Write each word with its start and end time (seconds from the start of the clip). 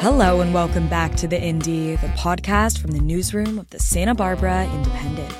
Hello, 0.00 0.40
and 0.40 0.54
welcome 0.54 0.86
back 0.86 1.16
to 1.16 1.26
The 1.26 1.42
Indy, 1.42 1.96
the 1.96 2.06
podcast 2.06 2.78
from 2.78 2.92
the 2.92 3.00
newsroom 3.00 3.58
of 3.58 3.68
the 3.70 3.80
Santa 3.80 4.14
Barbara 4.14 4.64
Independent. 4.72 5.34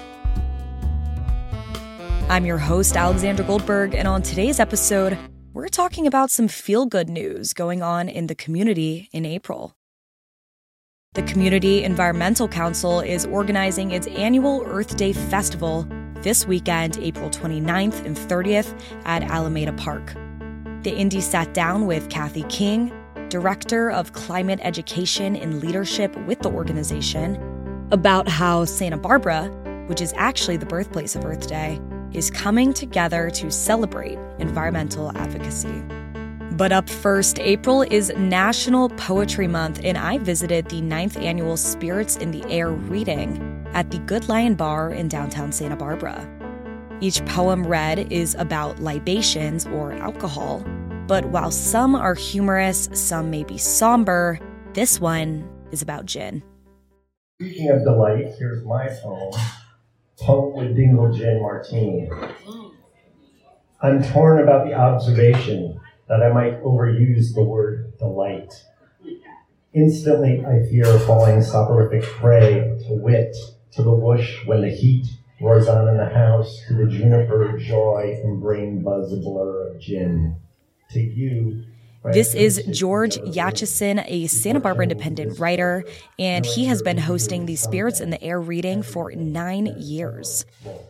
I'm 2.29 2.45
your 2.45 2.59
host, 2.59 2.97
Alexandra 2.97 3.47
Goldberg, 3.47 3.95
and 3.95 4.09
on 4.09 4.21
today's 4.21 4.59
episode, 4.59 5.17
we're 5.53 5.69
talking 5.69 6.09
about 6.09 6.33
some 6.33 6.49
feel 6.49 6.87
good 6.87 7.09
news 7.09 7.53
going 7.53 7.85
on 7.85 8.09
in 8.09 8.27
the 8.27 8.35
community 8.35 9.09
in 9.13 9.25
April. 9.25 9.77
The 11.13 11.23
Community 11.23 11.85
Environmental 11.85 12.49
Council 12.49 12.99
is 12.99 13.27
organizing 13.27 13.93
its 13.93 14.09
annual 14.09 14.65
Earth 14.67 14.97
Day 14.97 15.13
Festival 15.13 15.87
this 16.23 16.49
weekend, 16.49 16.99
April 16.99 17.31
29th 17.31 18.05
and 18.05 18.17
30th, 18.17 18.77
at 19.05 19.23
Alameda 19.23 19.73
Park. 19.75 20.15
The 20.83 20.97
Indy 20.97 21.21
sat 21.21 21.55
down 21.55 21.87
with 21.87 22.09
Kathi 22.09 22.49
King, 22.51 22.91
Director 23.29 23.91
of 23.91 24.13
Climate 24.13 24.59
Education 24.63 25.37
and 25.37 25.61
Leadership 25.61 26.17
with 26.27 26.41
the 26.41 26.51
organization, 26.51 27.37
about 27.91 28.29
how 28.29 28.65
Santa 28.65 28.97
Barbara, 28.97 29.49
which 29.87 30.01
is 30.01 30.13
actually 30.17 30.57
the 30.57 30.67
birthplace 30.67 31.15
of 31.15 31.25
Earth 31.25 31.47
Day, 31.47 31.81
is 32.13 32.31
coming 32.31 32.73
together 32.73 33.31
to 33.31 33.51
celebrate 33.51 34.19
environmental 34.39 35.17
advocacy. 35.17 35.83
But 36.53 36.73
up 36.73 36.89
first, 36.89 37.39
April 37.39 37.83
is 37.83 38.11
National 38.17 38.89
Poetry 38.91 39.47
Month, 39.47 39.81
and 39.85 39.97
I 39.97 40.19
visited 40.19 40.69
the 40.69 40.81
ninth 40.81 41.17
annual 41.17 41.57
Spirits 41.57 42.17
in 42.17 42.31
the 42.31 42.45
Air 42.51 42.71
reading 42.71 43.67
at 43.75 43.91
the 43.91 43.99
Good 43.99 44.29
Lion 44.29 44.55
Bar 44.55 44.91
in 44.91 45.09
downtown 45.09 45.53
Santa 45.53 45.77
Barbara. 45.77 46.27
Each 47.01 47.25
poem 47.27 47.65
read 47.67 48.11
is 48.11 48.35
about 48.37 48.81
libations 48.81 49.67
or 49.67 49.93
alcohol, 49.93 50.65
but 51.09 51.25
while 51.25 51.51
some 51.51 51.95
are 51.95 52.15
humorous, 52.15 52.91
some 52.93 53.31
may 53.31 53.43
be 53.43 53.57
somber, 53.57 54.39
this 54.75 55.01
one 55.01 55.49
is 55.73 55.81
about 55.81 56.05
gin. 56.05 56.43
Speaking 57.41 57.71
of 57.71 57.83
delight, 57.83 58.27
here's 58.39 58.63
my 58.65 58.89
poem 59.03 59.33
Punk 60.21 60.55
with 60.55 60.77
Dingle 60.77 61.11
Gin 61.13 61.41
Martini. 61.41 62.11
I'm 63.81 64.03
torn 64.03 64.43
about 64.43 64.67
the 64.67 64.75
observation 64.75 65.81
that 66.09 66.23
I 66.23 66.31
might 66.31 66.63
overuse 66.63 67.35
the 67.35 67.43
word 67.43 67.97
delight. 67.99 68.53
Instantly, 69.73 70.45
I 70.45 70.69
fear 70.69 70.99
falling 71.01 71.43
soporific 71.43 72.03
prey 72.03 72.77
to 72.87 72.95
wit, 72.95 73.35
to 73.73 73.83
the 73.83 73.95
whoosh 73.95 74.45
when 74.45 74.61
the 74.61 74.71
heat 74.71 75.07
roars 75.41 75.69
on 75.69 75.89
in 75.89 75.97
the 75.97 76.09
house, 76.09 76.65
to 76.69 76.75
the 76.75 76.87
juniper 76.87 77.57
joy 77.57 78.21
and 78.23 78.43
brain 78.43 78.83
buzz 78.83 79.15
blur 79.15 79.69
of 79.69 79.81
gin. 79.81 80.37
To 80.91 81.01
you, 81.01 81.65
this 82.13 82.35
is 82.35 82.63
George 82.71 83.17
Yatchisin, 83.19 84.03
a 84.07 84.27
Santa 84.29 84.61
Barbara 84.61 84.85
Independent 84.85 85.39
writer, 85.39 85.85
and 86.19 86.47
he 86.47 86.65
has 86.65 86.81
been 86.81 86.97
hosting 86.97 87.45
the 87.45 87.57
Spirits 87.57 88.01
in 88.01 88.09
the 88.09 88.23
Air 88.23 88.41
reading 88.41 88.83
for 88.83 89.13
nine 89.13 89.67
years. 89.77 90.47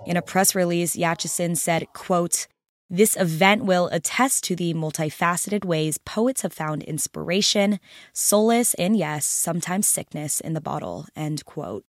In 0.06 0.16
a 0.16 0.22
press 0.22 0.54
release, 0.54 0.94
Yatchisin 0.94 1.56
said, 1.56 1.86
quote, 1.94 2.46
this 2.88 3.16
event 3.16 3.64
will 3.64 3.88
attest 3.88 4.44
to 4.44 4.56
the 4.56 4.72
multifaceted 4.72 5.64
ways 5.64 5.98
poets 5.98 6.42
have 6.42 6.52
found 6.52 6.84
inspiration, 6.84 7.80
solace, 8.12 8.74
and 8.74 8.96
yes, 8.96 9.26
sometimes 9.26 9.88
sickness 9.88 10.40
in 10.40 10.54
the 10.54 10.60
bottle. 10.60 11.06
End 11.16 11.44
quote. 11.44 11.84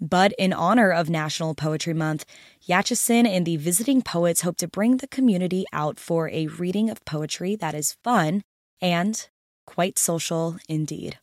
But 0.00 0.32
in 0.38 0.52
honor 0.52 0.90
of 0.90 1.10
National 1.10 1.54
Poetry 1.54 1.92
Month, 1.92 2.24
Yatchisin 2.66 3.26
and 3.28 3.44
the 3.44 3.56
visiting 3.56 4.00
poets 4.00 4.40
hope 4.40 4.56
to 4.58 4.68
bring 4.68 4.96
the 4.96 5.06
community 5.06 5.66
out 5.72 6.00
for 6.00 6.30
a 6.30 6.46
reading 6.46 6.88
of 6.88 7.04
poetry 7.04 7.54
that 7.56 7.74
is 7.74 7.96
fun 8.02 8.42
and 8.80 9.28
quite 9.66 9.98
social 9.98 10.56
indeed. 10.68 11.18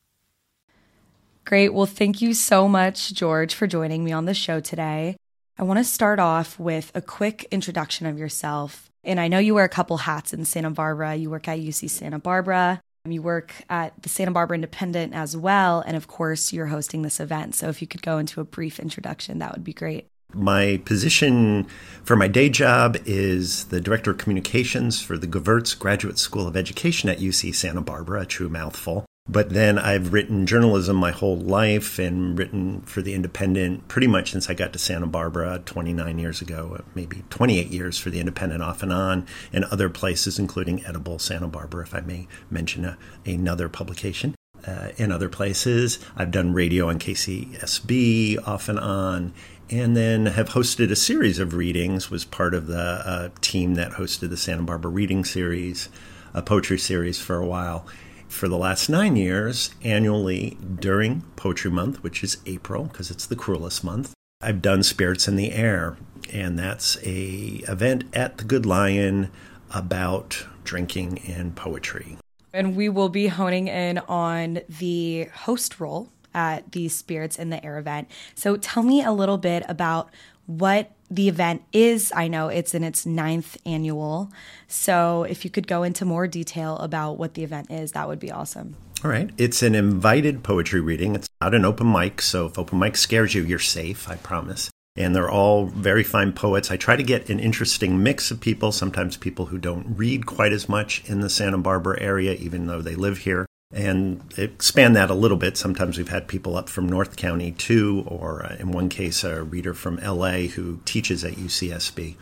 Great. 1.44 1.74
Well, 1.74 1.86
thank 1.86 2.22
you 2.22 2.34
so 2.34 2.68
much, 2.68 3.14
George, 3.14 3.56
for 3.56 3.68
joining 3.68 4.04
me 4.04 4.12
on 4.12 4.26
the 4.26 4.34
show 4.34 4.60
today. 4.60 5.16
I 5.58 5.64
want 5.64 5.80
to 5.80 5.84
start 5.84 6.20
off 6.20 6.60
with 6.60 6.92
a 6.94 7.02
quick 7.02 7.48
introduction 7.50 8.06
of 8.06 8.20
yourself. 8.20 8.92
And 9.04 9.20
I 9.20 9.28
know 9.28 9.40
you 9.40 9.56
wear 9.56 9.64
a 9.64 9.70
couple 9.70 9.98
hats 9.98 10.34
in 10.34 10.46
Santa 10.46 10.70
Barbara. 10.70 11.16
You 11.16 11.30
work 11.30 11.48
at 11.48 11.60
UC 11.60 11.90
Santa 11.90 12.20
Barbara, 12.20 12.82
Um, 13.08 13.12
you 13.12 13.22
work 13.22 13.54
at 13.70 13.94
the 14.02 14.10
Santa 14.10 14.32
Barbara 14.32 14.56
Independent 14.56 15.14
as 15.14 15.36
well. 15.36 15.82
And 15.86 15.96
of 15.96 16.08
course, 16.08 16.52
you're 16.52 16.68
hosting 16.68 17.02
this 17.02 17.20
event. 17.20 17.56
So 17.56 17.70
if 17.70 17.82
you 17.82 17.88
could 17.88 18.02
go 18.02 18.18
into 18.18 18.42
a 18.42 18.44
brief 18.44 18.80
introduction, 18.80 19.40
that 19.40 19.54
would 19.54 19.64
be 19.64 19.74
great. 19.74 20.08
My 20.34 20.82
position 20.84 21.68
for 22.04 22.18
my 22.18 22.28
day 22.28 22.50
job 22.50 22.98
is 23.06 23.66
the 23.66 23.80
Director 23.80 24.12
of 24.12 24.18
Communications 24.18 25.02
for 25.02 25.18
the 25.18 25.28
Gevirtz 25.28 25.78
Graduate 25.78 26.20
School 26.20 26.48
of 26.48 26.58
Education 26.58 27.10
at 27.10 27.20
UC 27.20 27.56
Santa 27.56 27.82
Barbara, 27.82 28.22
a 28.22 28.26
true 28.26 28.50
mouthful. 28.50 29.06
But 29.30 29.50
then 29.50 29.78
I've 29.78 30.14
written 30.14 30.46
journalism 30.46 30.96
my 30.96 31.12
whole 31.12 31.38
life 31.38 32.00
and 32.00 32.38
written 32.38 32.82
for 32.82 33.02
The 33.02 33.14
Independent 33.14 33.88
pretty 33.90 34.08
much 34.08 34.32
since 34.32 34.50
I 34.50 34.54
got 34.54 34.72
to 34.74 34.80
Santa 34.80 35.06
Barbara 35.06 35.62
29 35.66 36.18
years 36.18 36.42
ago, 36.42 36.82
maybe 36.96 37.24
28 37.30 37.68
years 37.68 37.98
for 37.98 38.10
The 38.10 38.20
Independent 38.20 38.64
off 38.64 38.84
and 38.84 38.94
on, 38.94 39.28
and 39.52 39.66
other 39.66 39.90
places, 39.90 40.40
including 40.40 40.86
Edible 40.86 41.20
Santa 41.20 41.48
Barbara, 41.48 41.84
if 41.84 41.94
I 41.94 42.00
may 42.00 42.28
mention 42.50 42.86
a, 42.86 42.98
another 43.26 43.68
publication. 43.68 44.34
Uh, 44.66 44.90
in 44.98 45.12
other 45.12 45.30
places, 45.30 46.00
I've 46.16 46.32
done 46.32 46.54
radio 46.54 46.90
on 46.90 46.98
KCSB 46.98 48.48
off 48.48 48.70
and 48.70 48.80
on, 48.80 49.34
and 49.70 49.96
then 49.96 50.28
have 50.28 50.50
hosted 50.50 50.90
a 50.90 50.96
series 50.96 51.38
of 51.38 51.54
readings. 51.54 52.10
Was 52.10 52.26
part 52.26 52.54
of 52.54 52.68
the 52.68 52.80
uh, 52.80 53.30
team 53.42 53.76
that 53.76 53.94
hosted 53.94 54.30
the 54.30 54.38
Santa 54.38 54.64
Barbara 54.64 54.90
Reading 54.90 55.24
Series, 55.26 55.90
a 56.34 56.42
poetry 56.42 56.80
series 56.80 57.20
for 57.20 57.36
a 57.38 57.46
while 57.46 57.86
for 58.28 58.48
the 58.48 58.58
last 58.58 58.90
nine 58.90 59.16
years, 59.16 59.72
annually 59.84 60.58
during 60.80 61.22
Poetry 61.36 61.72
Month, 61.72 62.04
which 62.04 62.24
is 62.24 62.38
April, 62.46 62.86
because 62.86 63.10
it's 63.10 63.26
the 63.26 63.36
cruelest 63.36 63.84
month, 63.84 64.14
I've 64.42 64.62
done 64.62 64.84
Spirits 64.84 65.28
in 65.28 65.36
the 65.36 65.52
Air, 65.52 65.98
and 66.32 66.60
that's 66.60 66.98
a 67.04 67.64
event 67.68 68.04
at 68.14 68.38
the 68.38 68.44
Good 68.44 68.66
Lion 68.66 69.32
about 69.74 70.46
drinking 70.64 71.20
and 71.28 71.56
poetry. 71.56 72.18
And 72.54 72.76
we 72.76 72.88
will 72.88 73.10
be 73.10 73.28
honing 73.28 73.68
in 73.68 73.98
on 73.98 74.60
the 74.70 75.26
host 75.34 75.80
role 75.80 76.10
at 76.34 76.72
the 76.72 76.88
Spirits 76.88 77.40
in 77.40 77.50
the 77.50 77.64
Air 77.66 77.80
event. 77.80 78.10
So 78.36 78.58
tell 78.58 78.84
me 78.84 79.04
a 79.04 79.12
little 79.12 79.40
bit 79.40 79.64
about 79.68 80.12
what 80.46 80.92
the 81.10 81.30
event 81.30 81.64
is. 81.72 82.12
I 82.16 82.28
know 82.28 82.50
it's 82.50 82.74
in 82.74 82.84
its 82.84 83.06
ninth 83.06 83.58
annual. 83.66 84.32
So 84.68 85.24
if 85.24 85.46
you 85.46 85.52
could 85.52 85.68
go 85.68 85.84
into 85.84 86.06
more 86.06 86.28
detail 86.28 86.78
about 86.78 87.18
what 87.18 87.34
the 87.34 87.44
event 87.44 87.72
is, 87.72 87.94
that 87.94 88.08
would 88.08 88.20
be 88.20 88.32
awesome. 88.32 88.76
All 89.04 89.12
right. 89.12 89.30
It's 89.38 89.62
an 89.62 89.76
invited 89.76 90.44
poetry 90.44 90.82
reading. 90.82 91.16
It's 91.16 91.30
not 91.40 91.54
an 91.54 91.66
open 91.66 91.92
mic. 91.92 92.22
So 92.22 92.48
if 92.48 92.58
open 92.58 92.80
mic 92.80 92.98
scares 92.98 93.36
you, 93.36 93.44
you're 93.44 93.60
safe, 93.60 94.10
I 94.10 94.16
promise. 94.16 94.70
And 94.96 95.16
they're 95.16 95.30
all 95.30 95.68
very 95.68 96.04
fine 96.04 96.34
poets. 96.34 96.72
I 96.72 96.78
try 96.78 96.96
to 96.96 97.04
get 97.04 97.30
an 97.30 97.40
interesting 97.40 98.02
mix 98.02 98.32
of 98.32 98.42
people, 98.42 98.72
sometimes 98.72 99.16
people 99.16 99.46
who 99.46 99.60
don't 99.60 99.96
read 99.96 100.26
quite 100.26 100.52
as 100.52 100.68
much 100.68 101.08
in 101.08 101.22
the 101.22 101.30
Santa 101.30 101.60
Barbara 101.60 102.02
area, 102.02 102.34
even 102.34 102.66
though 102.66 102.82
they 102.82 102.96
live 102.96 103.20
here 103.20 103.46
and 103.72 104.22
expand 104.38 104.96
that 104.96 105.10
a 105.10 105.16
little 105.16 105.38
bit. 105.38 105.58
Sometimes 105.58 105.98
we've 105.98 106.08
had 106.08 106.28
people 106.28 106.56
up 106.56 106.70
from 106.70 106.88
North 106.88 107.18
County 107.18 107.52
too, 107.52 108.04
or 108.08 108.46
uh, 108.46 108.56
in 108.60 108.72
one 108.72 108.88
case, 108.88 109.24
a 109.24 109.44
reader 109.44 109.74
from 109.74 109.98
LA 109.98 110.48
who 110.48 110.80
teaches 110.86 111.24
at 111.24 111.34
UCSB. 111.34 112.16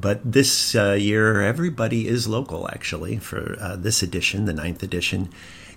But 0.00 0.20
this 0.30 0.74
uh, 0.76 0.92
year, 0.92 1.40
everybody 1.40 2.06
is 2.06 2.28
local 2.28 2.68
actually 2.70 3.16
for 3.16 3.56
uh, 3.58 3.76
this 3.76 4.02
edition, 4.02 4.44
the 4.44 4.52
ninth 4.52 4.82
edition. 4.82 5.30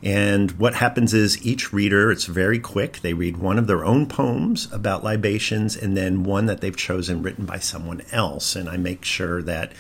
And 0.03 0.52
what 0.52 0.75
happens 0.75 1.14
is 1.14 1.46
each 1.46 1.74
reader, 1.74 2.12
it's 2.12 2.25
very 2.25 2.59
quick. 2.59 3.00
They 3.00 3.14
read 3.14 3.38
one 3.38 3.58
of 3.58 3.68
their 3.68 3.84
own 3.84 4.06
poems 4.06 4.72
about 4.72 5.03
libations 5.03 5.75
and 5.75 5.98
then 5.98 6.24
one 6.24 6.46
that 6.46 6.62
they've 6.62 6.75
chosen 6.75 7.24
written 7.24 7.46
by 7.46 7.59
someone 7.59 8.03
else. 8.12 8.56
And 8.56 8.69
I 8.69 8.78
make 8.78 9.03
sure 9.03 9.42
that 9.42 9.72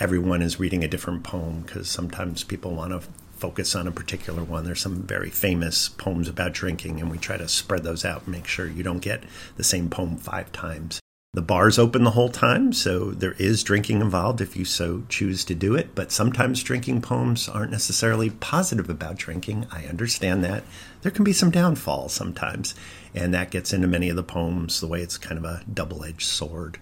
everyone 0.00 0.42
is 0.42 0.58
reading 0.58 0.82
a 0.82 0.88
different 0.88 1.22
poem 1.22 1.62
because 1.62 1.88
sometimes 1.88 2.42
people 2.42 2.74
want 2.74 3.00
to 3.00 3.08
focus 3.36 3.74
on 3.74 3.86
a 3.86 3.92
particular 3.92 4.42
one. 4.44 4.64
There's 4.64 4.80
some 4.80 5.02
very 5.02 5.30
famous 5.30 5.88
poems 5.88 6.28
about 6.28 6.52
drinking, 6.52 7.00
and 7.00 7.10
we 7.10 7.18
try 7.18 7.36
to 7.36 7.48
spread 7.48 7.82
those 7.82 8.04
out 8.04 8.22
and 8.22 8.32
make 8.32 8.46
sure 8.46 8.66
you 8.66 8.82
don't 8.82 9.00
get 9.00 9.24
the 9.56 9.64
same 9.64 9.90
poem 9.90 10.16
five 10.16 10.52
times. 10.52 11.00
The 11.34 11.42
bar's 11.42 11.80
open 11.80 12.04
the 12.04 12.12
whole 12.12 12.28
time, 12.28 12.72
so 12.72 13.10
there 13.10 13.34
is 13.38 13.64
drinking 13.64 14.00
involved 14.00 14.40
if 14.40 14.56
you 14.56 14.64
so 14.64 15.02
choose 15.08 15.44
to 15.46 15.54
do 15.54 15.74
it. 15.74 15.92
But 15.96 16.12
sometimes 16.12 16.62
drinking 16.62 17.02
poems 17.02 17.48
aren't 17.48 17.72
necessarily 17.72 18.30
positive 18.30 18.88
about 18.88 19.16
drinking. 19.16 19.66
I 19.72 19.86
understand 19.86 20.44
that. 20.44 20.62
There 21.02 21.10
can 21.10 21.24
be 21.24 21.32
some 21.32 21.50
downfall 21.50 22.08
sometimes, 22.08 22.76
and 23.14 23.34
that 23.34 23.50
gets 23.50 23.72
into 23.72 23.88
many 23.88 24.08
of 24.08 24.16
the 24.16 24.22
poems 24.22 24.80
the 24.80 24.86
way 24.86 25.00
it's 25.00 25.18
kind 25.18 25.36
of 25.36 25.44
a 25.44 25.64
double 25.72 26.04
edged 26.04 26.22
sword 26.22 26.78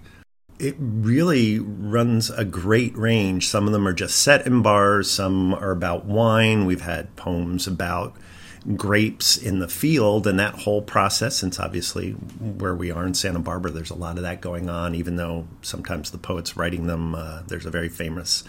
it 0.59 0.77
really 0.79 1.59
runs 1.59 2.31
a 2.31 2.45
great 2.45 2.97
range. 2.97 3.49
Some 3.49 3.67
of 3.67 3.73
them 3.73 3.87
are 3.87 3.93
just 3.93 4.17
set 4.17 4.47
in 4.47 4.63
bars, 4.63 5.11
some 5.11 5.55
are 5.55 5.73
about 5.73 6.05
wine. 6.05 6.67
We've 6.67 6.83
had 6.83 7.15
poems 7.17 7.67
about 7.67 8.15
grapes 8.77 9.37
in 9.37 9.59
the 9.59 9.69
field 9.69 10.27
and 10.27 10.39
that 10.39 10.55
whole 10.55 10.83
process, 10.83 11.37
since 11.37 11.59
obviously 11.59 12.13
where 12.13 12.75
we 12.75 12.93
are 12.93 13.05
in 13.07 13.15
Santa 13.15 13.41
Barbara, 13.41 13.73
there's 13.73 13.91
a 13.91 13.95
lot 13.95 14.17
of 14.17 14.23
that 14.23 14.41
going 14.41 14.71
on, 14.71 14.95
even 14.95 15.17
though 15.17 15.49
sometimes 15.63 16.11
the 16.11 16.19
poets 16.19 16.57
writing 16.57 16.87
them, 16.87 17.15
uh, 17.15 17.43
there's 17.49 17.67
a 17.67 17.71
very 17.71 17.89
famous 17.89 18.45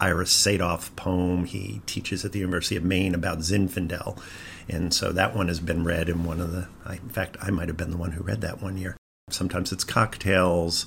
Ira 0.00 0.24
Sadoff 0.24 0.94
poem 0.96 1.46
he 1.46 1.80
teaches 1.86 2.24
at 2.24 2.32
the 2.32 2.40
University 2.40 2.76
of 2.76 2.84
Maine 2.84 3.14
about 3.14 3.38
Zinfandel. 3.38 4.18
And 4.68 4.92
so 4.92 5.12
that 5.12 5.34
one 5.34 5.48
has 5.48 5.60
been 5.60 5.84
read 5.84 6.08
in 6.08 6.24
one 6.24 6.40
of 6.40 6.52
the, 6.52 6.68
in 6.90 7.08
fact, 7.08 7.36
I 7.40 7.50
might 7.50 7.68
have 7.68 7.76
been 7.76 7.90
the 7.90 7.96
one 7.96 8.12
who 8.12 8.22
read 8.22 8.40
that 8.42 8.60
one 8.60 8.76
year. 8.76 8.96
Sometimes 9.30 9.72
it's 9.72 9.84
cocktails, 9.84 10.86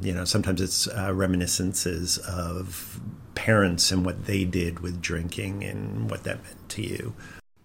you 0.00 0.12
know, 0.12 0.24
sometimes 0.24 0.60
it's 0.60 0.88
uh, 0.88 1.12
reminiscences 1.14 2.18
of 2.18 3.00
parents 3.34 3.90
and 3.90 4.04
what 4.04 4.26
they 4.26 4.44
did 4.44 4.80
with 4.80 5.00
drinking 5.00 5.64
and 5.64 6.10
what 6.10 6.24
that 6.24 6.42
meant 6.42 6.68
to 6.70 6.82
you. 6.82 7.14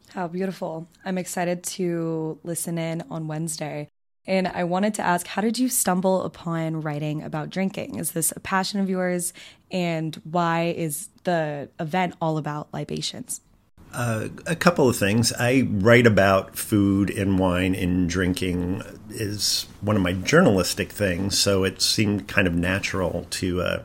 How 0.10 0.28
beautiful. 0.28 0.88
I'm 1.06 1.18
excited 1.18 1.64
to 1.64 2.40
listen 2.44 2.78
in 2.78 3.04
on 3.10 3.28
Wednesday. 3.28 3.90
And 4.26 4.48
I 4.48 4.64
wanted 4.64 4.94
to 4.96 5.02
ask, 5.02 5.26
how 5.28 5.42
did 5.42 5.58
you 5.58 5.70
stumble 5.70 6.24
upon 6.24 6.81
writing 6.81 7.24
about 7.24 7.50
drinking? 7.50 7.96
Is 7.96 8.12
this 8.12 8.31
a 8.36 8.40
passion 8.40 8.80
of 8.80 8.90
yours? 8.90 9.34
And 9.72 10.16
why 10.24 10.74
is 10.76 11.10
the 11.24 11.70
event 11.80 12.16
all 12.22 12.38
about 12.38 12.74
libations? 12.74 13.42
Uh, 13.91 14.27
a 14.45 14.56
couple 14.56 14.88
of 14.88 14.95
things. 14.95 15.33
I 15.39 15.68
write 15.68 16.06
about 16.06 16.56
food 16.56 17.09
and 17.09 17.39
wine 17.39 17.74
and 17.74 18.07
drinking 18.07 18.83
is 19.09 19.65
one 19.81 19.95
of 19.95 20.03
my 20.03 20.13
journalistic 20.13 20.91
things, 20.91 21.39
so 21.39 21.63
it 21.63 21.81
seemed 21.81 22.27
kind 22.27 22.47
of 22.47 22.53
natural 22.53 23.25
to 23.31 23.62
uh, 23.62 23.81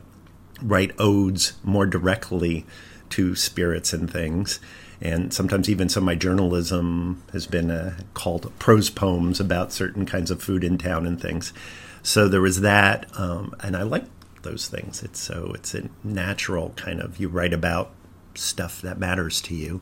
write 0.60 0.92
odes 0.98 1.54
more 1.62 1.86
directly 1.86 2.66
to 3.10 3.34
spirits 3.34 3.94
and 3.94 4.10
things. 4.10 4.60
And 5.00 5.32
sometimes 5.32 5.70
even 5.70 5.88
some 5.88 6.02
of 6.02 6.06
my 6.06 6.14
journalism 6.14 7.22
has 7.32 7.46
been 7.46 7.70
uh, 7.70 7.96
called 8.12 8.52
prose 8.58 8.90
poems 8.90 9.40
about 9.40 9.72
certain 9.72 10.04
kinds 10.04 10.30
of 10.30 10.42
food 10.42 10.64
in 10.64 10.76
town 10.76 11.06
and 11.06 11.20
things. 11.20 11.52
So 12.02 12.28
there 12.28 12.40
was 12.42 12.60
that, 12.60 13.06
um, 13.18 13.54
and 13.60 13.74
I 13.74 13.82
like 13.82 14.04
those 14.42 14.68
things. 14.68 15.02
It's 15.02 15.20
so 15.20 15.52
it's 15.54 15.74
a 15.74 15.88
natural 16.02 16.70
kind 16.76 17.00
of 17.00 17.18
you 17.18 17.28
write 17.28 17.54
about 17.54 17.90
stuff 18.38 18.81
that 18.82 18.98
matters 18.98 19.40
to 19.40 19.54
you 19.54 19.81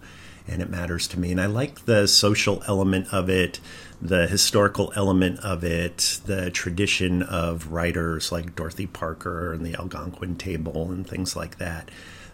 and 0.48 0.60
it 0.60 0.68
matters 0.68 1.06
to 1.06 1.18
me 1.18 1.30
and 1.30 1.40
i 1.40 1.46
like 1.46 1.84
the 1.84 2.06
social 2.06 2.62
element 2.66 3.06
of 3.12 3.28
it 3.28 3.60
the 4.00 4.26
historical 4.26 4.92
element 4.96 5.38
of 5.40 5.62
it 5.62 6.20
the 6.26 6.50
tradition 6.50 7.22
of 7.22 7.72
writers 7.72 8.32
like 8.32 8.54
dorothy 8.56 8.86
parker 8.86 9.52
and 9.52 9.64
the 9.64 9.74
algonquin 9.74 10.36
table 10.36 10.90
and 10.90 11.06
things 11.06 11.36
like 11.36 11.58
that 11.58 11.90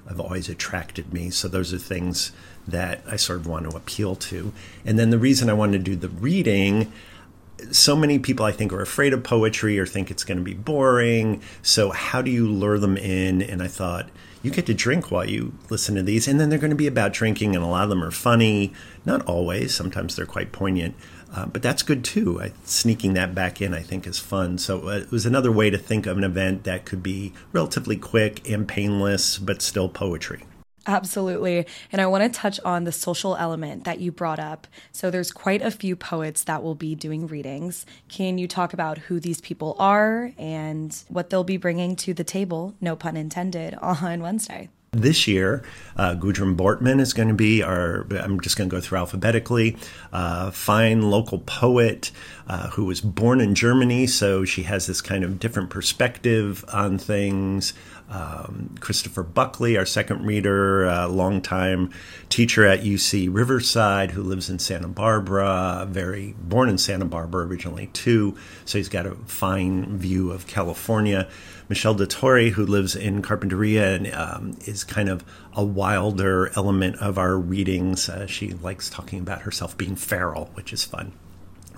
have 0.09 0.20
always 0.20 0.49
attracted 0.49 1.12
me 1.12 1.29
so 1.29 1.47
those 1.49 1.73
are 1.73 1.79
things 1.79 2.32
that 2.67 3.03
i 3.06 3.17
sort 3.17 3.38
of 3.38 3.47
want 3.47 3.70
to 3.70 3.76
appeal 3.76 4.17
to 4.17 4.53
and 4.85 4.99
then 4.99 5.11
the 5.11 5.19
reason 5.19 5.50
i 5.50 5.55
wanted 5.55 5.85
to 5.85 5.91
do 5.91 5.97
the 5.97 6.09
reading 6.09 6.91
so 7.70 7.97
many 7.97 8.19
people 8.19 8.47
I 8.47 8.53
think 8.53 8.73
are 8.73 8.81
afraid 8.81 9.12
of 9.12 9.23
poetry 9.23 9.79
or 9.79 9.87
think 9.87 10.11
it's 10.11 10.25
going 10.25 10.38
to 10.38 10.44
be 10.44 10.55
boring. 10.55 11.43
So 11.62 11.91
how 11.91 12.23
do 12.23 12.31
you 12.31 12.49
lure 12.49 12.79
them 12.79 12.97
in? 12.97 13.43
And 13.43 13.62
I 13.62 13.67
thought 13.67 14.09
you 14.43 14.50
get 14.50 14.67
to 14.67 14.75
drink 14.75 15.11
while 15.11 15.29
you 15.29 15.52
listen 15.69 15.94
to 15.96 16.02
these, 16.02 16.29
and 16.29 16.38
then 16.38 16.49
they're 16.49 16.58
going 16.58 16.70
to 16.70 16.76
be 16.76 16.87
about 16.87 17.12
drinking, 17.12 17.55
and 17.56 17.64
a 17.64 17.69
lot 17.69 17.85
of 17.85 17.90
them 17.90 18.05
are 18.05 18.11
funny. 18.11 18.73
Not 19.05 19.23
always. 19.26 19.75
Sometimes 19.75 20.17
they're 20.17 20.26
quite 20.26 20.52
poignant. 20.52 20.94
Uh, 21.35 21.46
but 21.46 21.62
that's 21.62 21.82
good 21.82 22.05
too. 22.05 22.40
I, 22.40 22.52
sneaking 22.64 23.14
that 23.14 23.35
back 23.35 23.61
in, 23.61 23.75
I 23.75 23.82
think, 23.82 24.06
is 24.06 24.19
fun. 24.19 24.58
So 24.58 24.88
uh, 24.88 24.93
it 24.93 25.11
was 25.11 25.26
another 25.26 25.52
way 25.52 25.70
to 25.70 25.76
think 25.76 26.06
of 26.06 26.17
an 26.17 26.25
event 26.25 26.64
that 26.64 26.85
could 26.85 27.02
be 27.02 27.32
relatively 27.52 27.96
quick 27.96 28.49
and 28.49 28.67
painless, 28.67 29.38
but 29.38 29.61
still 29.61 29.88
poetry. 29.88 30.44
Absolutely. 30.88 31.67
And 31.93 32.00
I 32.00 32.06
want 32.06 32.25
to 32.25 32.37
touch 32.37 32.58
on 32.64 32.85
the 32.85 32.93
social 32.93 33.37
element 33.37 33.85
that 33.85 34.00
you 34.00 34.11
brought 34.11 34.38
up. 34.38 34.67
So 34.90 35.11
there's 35.11 35.31
quite 35.31 35.61
a 35.61 35.70
few 35.70 35.94
poets 35.94 36.44
that 36.44 36.62
will 36.62 36.75
be 36.75 36.94
doing 36.94 37.26
readings. 37.26 37.85
Can 38.08 38.38
you 38.38 38.49
talk 38.49 38.73
about 38.73 38.96
who 38.96 39.20
these 39.20 39.43
people 39.43 39.76
are 39.79 40.32
and 40.38 40.96
what 41.08 41.29
they'll 41.29 41.44
be 41.44 41.58
bringing 41.58 41.94
to 41.96 42.14
the 42.14 42.25
table, 42.25 42.75
no 42.81 42.96
pun 42.96 43.19
intended, 43.19 43.75
on 43.82 44.23
Wednesday? 44.23 44.70
This 44.93 45.29
year, 45.29 45.62
uh, 45.99 46.14
Gudrun 46.14 46.56
Bortman 46.56 46.99
is 46.99 47.12
going 47.12 47.29
to 47.29 47.34
be 47.34 47.62
our, 47.62 48.06
I'm 48.11 48.41
just 48.41 48.56
going 48.56 48.70
to 48.70 48.75
go 48.75 48.81
through 48.81 48.96
alphabetically, 48.96 49.76
uh, 50.14 50.50
fine 50.50 51.11
local 51.11 51.41
poet 51.41 52.11
uh, 52.46 52.70
who 52.70 52.87
was 52.87 53.02
born 53.02 53.43
in 53.43 53.55
Germany, 53.55 54.06
so 54.06 54.46
she 54.46 54.62
has 54.62 54.87
this 54.87 55.02
kind 55.02 55.25
of 55.25 55.38
different 55.38 55.69
perspective 55.69 56.64
on 56.73 56.96
things 56.96 57.75
um, 58.10 58.75
Christopher 58.81 59.22
Buckley, 59.22 59.76
our 59.76 59.87
second 59.87 60.25
reader, 60.25 60.84
a 60.84 61.08
longtime 61.08 61.90
teacher 62.28 62.66
at 62.66 62.81
UC 62.81 63.28
Riverside 63.31 64.12
who 64.12 64.22
lives 64.22 64.49
in 64.49 64.58
Santa 64.58 64.88
Barbara, 64.88 65.87
very 65.88 66.34
born 66.40 66.69
in 66.69 66.78
Santa 66.78 67.05
Barbara 67.05 67.46
originally 67.46 67.88
too, 67.88 68.37
so 68.64 68.78
he's 68.78 68.88
got 68.88 69.06
a 69.06 69.14
fine 69.26 69.99
view 69.99 70.31
of 70.31 70.46
California. 70.46 71.28
Michelle 71.69 71.94
DeTore, 71.94 72.50
who 72.52 72.64
lives 72.64 72.96
in 72.96 73.20
Carpinteria 73.20 73.96
and 73.96 74.14
um, 74.14 74.58
is 74.64 74.84
kind 74.84 75.10
of 75.10 75.22
a 75.52 75.62
wilder 75.62 76.50
element 76.56 76.96
of 76.96 77.19
our 77.19 77.37
readings. 77.37 78.08
Uh, 78.08 78.26
she 78.26 78.52
likes 78.52 78.88
talking 78.88 79.19
about 79.19 79.43
herself 79.43 79.76
being 79.76 79.96
feral, 79.96 80.50
which 80.55 80.72
is 80.72 80.84
fun. 80.84 81.12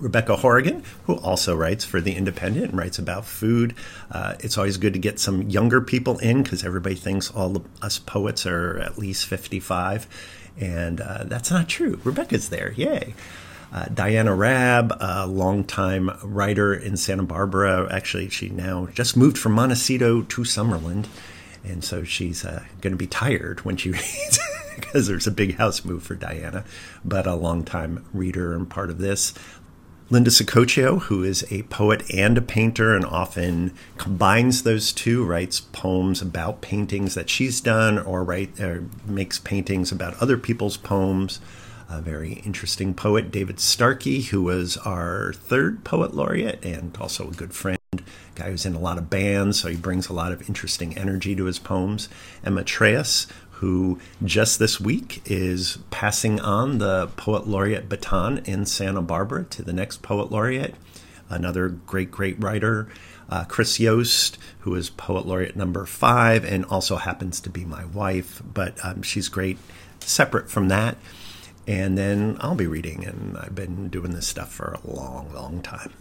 Rebecca 0.01 0.35
Horrigan, 0.35 0.83
who 1.05 1.15
also 1.17 1.55
writes 1.55 1.85
for 1.85 2.01
The 2.01 2.15
Independent 2.15 2.71
and 2.71 2.77
writes 2.77 2.99
about 2.99 3.25
food. 3.25 3.75
Uh, 4.11 4.35
it's 4.39 4.57
always 4.57 4.77
good 4.77 4.93
to 4.93 4.99
get 4.99 5.19
some 5.19 5.43
younger 5.43 5.79
people 5.79 6.17
in 6.17 6.43
because 6.43 6.65
everybody 6.65 6.95
thinks 6.95 7.29
all 7.31 7.57
of 7.57 7.65
us 7.81 7.99
poets 7.99 8.45
are 8.45 8.79
at 8.79 8.97
least 8.97 9.27
55. 9.27 10.07
And 10.59 10.99
uh, 10.99 11.23
that's 11.25 11.51
not 11.51 11.69
true. 11.69 11.99
Rebecca's 12.03 12.49
there. 12.49 12.73
Yay. 12.73 13.13
Uh, 13.71 13.85
Diana 13.85 14.35
Raab, 14.35 14.91
a 14.99 15.25
longtime 15.25 16.11
writer 16.23 16.73
in 16.73 16.97
Santa 16.97 17.23
Barbara. 17.23 17.87
Actually, 17.89 18.27
she 18.29 18.49
now 18.49 18.87
just 18.87 19.15
moved 19.15 19.37
from 19.37 19.53
Montecito 19.53 20.23
to 20.23 20.41
Summerland. 20.41 21.07
And 21.63 21.83
so 21.83 22.03
she's 22.03 22.43
uh, 22.43 22.63
going 22.81 22.91
to 22.91 22.97
be 22.97 23.07
tired 23.07 23.63
when 23.63 23.77
she 23.77 23.91
reads 23.91 24.39
because 24.75 25.07
there's 25.07 25.27
a 25.27 25.31
big 25.31 25.55
house 25.55 25.85
move 25.85 26.03
for 26.03 26.15
Diana, 26.15 26.65
but 27.05 27.27
a 27.27 27.35
longtime 27.35 28.05
reader 28.13 28.53
and 28.53 28.69
part 28.69 28.89
of 28.89 28.97
this. 28.97 29.33
Linda 30.11 30.29
Saccoccio, 30.29 31.03
who 31.03 31.23
is 31.23 31.49
a 31.49 31.63
poet 31.63 32.03
and 32.13 32.37
a 32.37 32.41
painter 32.41 32.93
and 32.93 33.05
often 33.05 33.71
combines 33.97 34.63
those 34.63 34.91
two, 34.91 35.23
writes 35.23 35.61
poems 35.61 36.21
about 36.21 36.59
paintings 36.59 37.15
that 37.15 37.29
she's 37.29 37.61
done 37.61 37.97
or, 37.97 38.21
write, 38.21 38.59
or 38.59 38.83
makes 39.05 39.39
paintings 39.39 39.89
about 39.89 40.21
other 40.21 40.37
people's 40.37 40.75
poems. 40.75 41.39
A 41.89 42.01
very 42.01 42.33
interesting 42.45 42.93
poet, 42.93 43.31
David 43.31 43.61
Starkey, 43.61 44.23
who 44.23 44.43
was 44.43 44.75
our 44.77 45.31
third 45.31 45.85
poet 45.85 46.13
laureate 46.13 46.63
and 46.65 46.93
also 46.99 47.29
a 47.29 47.33
good 47.33 47.53
friend 47.53 47.79
guy 48.35 48.49
who's 48.49 48.65
in 48.65 48.75
a 48.75 48.79
lot 48.79 48.97
of 48.97 49.09
bands, 49.09 49.61
so 49.61 49.69
he 49.69 49.77
brings 49.77 50.09
a 50.09 50.13
lot 50.13 50.33
of 50.33 50.47
interesting 50.49 50.97
energy 50.97 51.37
to 51.37 51.45
his 51.45 51.59
poems. 51.59 52.09
Emma 52.43 52.63
Trelles, 52.63 53.27
who 53.61 53.99
just 54.23 54.57
this 54.57 54.79
week 54.81 55.21
is 55.25 55.77
passing 55.91 56.39
on 56.39 56.79
the 56.79 57.07
Poet 57.15 57.47
Laureate 57.47 57.87
baton 57.87 58.39
in 58.39 58.65
Santa 58.65 59.03
Barbara 59.03 59.43
to 59.45 59.61
the 59.61 59.71
next 59.71 60.01
Poet 60.01 60.31
Laureate, 60.31 60.73
another 61.29 61.69
great, 61.69 62.09
great 62.09 62.41
writer. 62.41 62.89
Uh, 63.29 63.45
Chryss 63.45 63.79
Yost, 63.79 64.39
who 64.61 64.73
is 64.73 64.89
Poet 64.89 65.27
Laureate 65.27 65.55
number 65.55 65.85
five 65.85 66.43
and 66.43 66.65
also 66.65 66.95
happens 66.95 67.39
to 67.39 67.51
be 67.51 67.63
my 67.63 67.85
wife, 67.85 68.41
but 68.51 68.83
um, 68.83 69.03
she's 69.03 69.29
great 69.29 69.59
separate 69.99 70.49
from 70.49 70.67
that. 70.69 70.97
And 71.67 71.95
then 71.95 72.37
I'll 72.39 72.55
be 72.55 72.65
reading, 72.65 73.05
and 73.05 73.37
I've 73.37 73.53
been 73.53 73.89
doing 73.89 74.11
this 74.11 74.27
stuff 74.27 74.51
for 74.51 74.79
a 74.83 74.91
long, 74.91 75.31
long 75.35 75.61
time. 75.61 75.93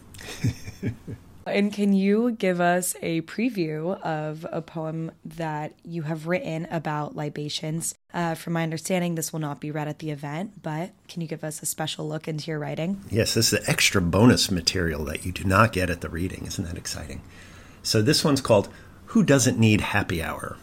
And 1.46 1.72
can 1.72 1.92
you 1.92 2.32
give 2.32 2.60
us 2.60 2.94
a 3.02 3.22
preview 3.22 3.98
of 4.02 4.46
a 4.52 4.60
poem 4.60 5.10
that 5.24 5.72
you 5.82 6.02
have 6.02 6.26
written 6.26 6.66
about 6.70 7.16
libations? 7.16 7.94
Uh, 8.12 8.34
from 8.34 8.52
my 8.52 8.62
understanding, 8.62 9.14
this 9.14 9.32
will 9.32 9.40
not 9.40 9.60
be 9.60 9.70
read 9.70 9.88
at 9.88 10.00
the 10.00 10.10
event, 10.10 10.62
but 10.62 10.92
can 11.08 11.22
you 11.22 11.28
give 11.28 11.42
us 11.42 11.62
a 11.62 11.66
special 11.66 12.06
look 12.06 12.28
into 12.28 12.50
your 12.50 12.58
writing? 12.58 13.02
Yes, 13.10 13.34
this 13.34 13.52
is 13.52 13.68
extra 13.68 14.02
bonus 14.02 14.50
material 14.50 15.04
that 15.04 15.24
you 15.24 15.32
do 15.32 15.44
not 15.44 15.72
get 15.72 15.90
at 15.90 16.02
the 16.02 16.08
reading. 16.08 16.46
Isn't 16.46 16.64
that 16.64 16.76
exciting? 16.76 17.22
So 17.82 18.02
this 18.02 18.22
one's 18.22 18.42
called 18.42 18.68
Who 19.06 19.22
Doesn't 19.22 19.58
Need 19.58 19.80
Happy 19.80 20.22
Hour? 20.22 20.58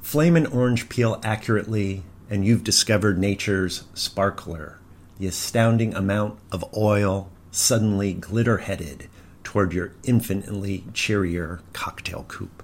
Flame 0.00 0.36
an 0.36 0.46
orange 0.46 0.88
peel 0.88 1.20
accurately, 1.22 2.02
and 2.28 2.44
you've 2.44 2.64
discovered 2.64 3.18
nature's 3.18 3.84
sparkler, 3.94 4.80
the 5.18 5.28
astounding 5.28 5.94
amount 5.94 6.38
of 6.50 6.64
oil 6.76 7.30
suddenly 7.50 8.12
glitter 8.12 8.58
headed 8.58 9.08
toward 9.48 9.72
your 9.72 9.92
infinitely 10.04 10.84
cheerier 10.92 11.58
cocktail 11.72 12.22
coupe. 12.28 12.62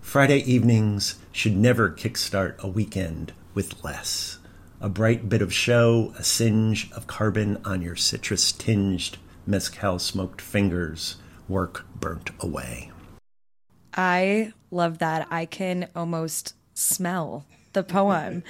Friday 0.00 0.38
evenings 0.38 1.14
should 1.30 1.56
never 1.56 1.92
kickstart 1.92 2.58
a 2.58 2.66
weekend 2.66 3.32
with 3.54 3.84
less. 3.84 4.40
A 4.80 4.88
bright 4.88 5.28
bit 5.28 5.40
of 5.40 5.54
show, 5.54 6.12
a 6.18 6.24
singe 6.24 6.90
of 6.90 7.06
carbon 7.06 7.60
on 7.64 7.82
your 7.82 7.94
citrus 7.94 8.50
tinged 8.50 9.16
mezcal 9.46 10.00
smoked 10.00 10.40
fingers, 10.40 11.18
work 11.46 11.86
burnt 11.94 12.30
away. 12.40 12.90
I 13.94 14.54
love 14.72 14.98
that. 14.98 15.28
I 15.30 15.46
can 15.46 15.88
almost 15.94 16.54
smell 16.74 17.46
the 17.74 17.84
poem 17.84 18.42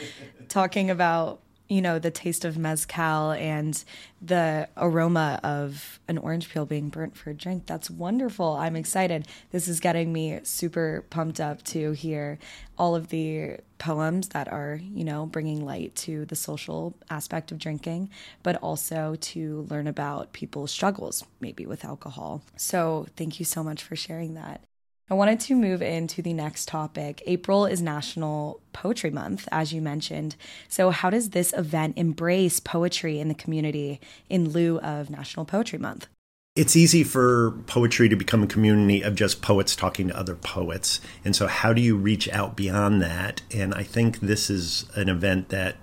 talking 0.49 0.89
about 0.89 1.43
you 1.69 1.83
know, 1.83 1.99
the 1.99 2.11
taste 2.11 2.45
of 2.45 2.57
mezcal 2.57 3.33
and 3.33 3.83
the 4.23 4.69
aroma 4.77 5.41
of 5.43 6.01
an 6.09 6.19
orange 6.19 6.49
peel 6.49 6.65
being 6.65 6.89
burnt 6.89 7.17
for 7.17 7.31
a 7.31 7.35
drink. 7.35 7.67
That's 7.67 7.91
wonderful. 7.91 8.55
I'm 8.55 8.77
excited. 8.77 9.27
This 9.51 9.69
is 9.69 9.81
getting 9.81 10.13
me 10.13 10.41
super 10.45 11.05
pumped 11.11 11.41
up 11.41 11.63
to 11.65 11.93
hear 11.93 12.39
all 12.79 12.95
of 12.95 13.09
the 13.09 13.59
poems 13.79 14.29
that 14.29 14.51
are, 14.53 14.81
you 14.83 15.05
know, 15.05 15.27
bringing 15.27 15.65
light 15.65 15.95
to 15.97 16.25
the 16.27 16.37
social 16.37 16.95
aspect 17.11 17.51
of 17.51 17.59
drinking, 17.59 18.11
but 18.43 18.57
also 18.57 19.17
to 19.21 19.67
learn 19.69 19.87
about 19.87 20.33
people's 20.33 20.71
struggles, 20.71 21.25
maybe 21.41 21.67
with 21.67 21.85
alcohol. 21.85 22.43
So, 22.57 23.07
thank 23.17 23.39
you 23.39 23.45
so 23.45 23.63
much 23.63 23.83
for 23.83 23.97
sharing 23.97 24.35
that. 24.35 24.63
I 25.09 25.15
wanted 25.15 25.39
to 25.41 25.55
move 25.55 25.83
into 25.83 26.21
the 26.21 26.33
next 26.33 26.67
topic. 26.67 27.23
April 27.27 27.65
is 27.65 27.81
National 27.81 28.61
Poetry 28.73 29.11
Month, 29.11 29.47
as 29.53 29.73
you 29.73 29.81
mentioned. 29.81 30.35
So, 30.69 30.91
how 30.91 31.11
does 31.11 31.31
this 31.31 31.53
event 31.53 31.97
embrace 31.97 32.59
poetry 32.59 33.21
in 33.21 33.29
the 33.29 33.35
community 33.35 34.01
in 34.29 34.51
lieu 34.51 34.81
of 34.81 35.09
National 35.09 35.47
Poetry 35.47 35.79
Month? 35.79 36.09
It's 36.57 36.75
easy 36.75 37.05
for 37.05 37.53
poetry 37.69 38.09
to 38.09 38.17
become 38.17 38.43
a 38.43 38.49
community 38.49 39.03
of 39.03 39.15
just 39.15 39.43
poets 39.43 39.77
talking 39.77 40.09
to 40.09 40.19
other 40.19 40.35
poets. 40.35 41.01
And 41.25 41.37
so, 41.37 41.47
how 41.47 41.73
do 41.73 41.81
you 41.81 41.97
reach 41.97 42.29
out 42.31 42.57
beyond 42.57 43.01
that? 43.03 43.43
And 43.55 43.75
I 43.75 43.85
think 43.85 44.19
this 44.19 44.51
is 44.51 44.87
an 44.97 45.09
event 45.09 45.51
that, 45.51 45.77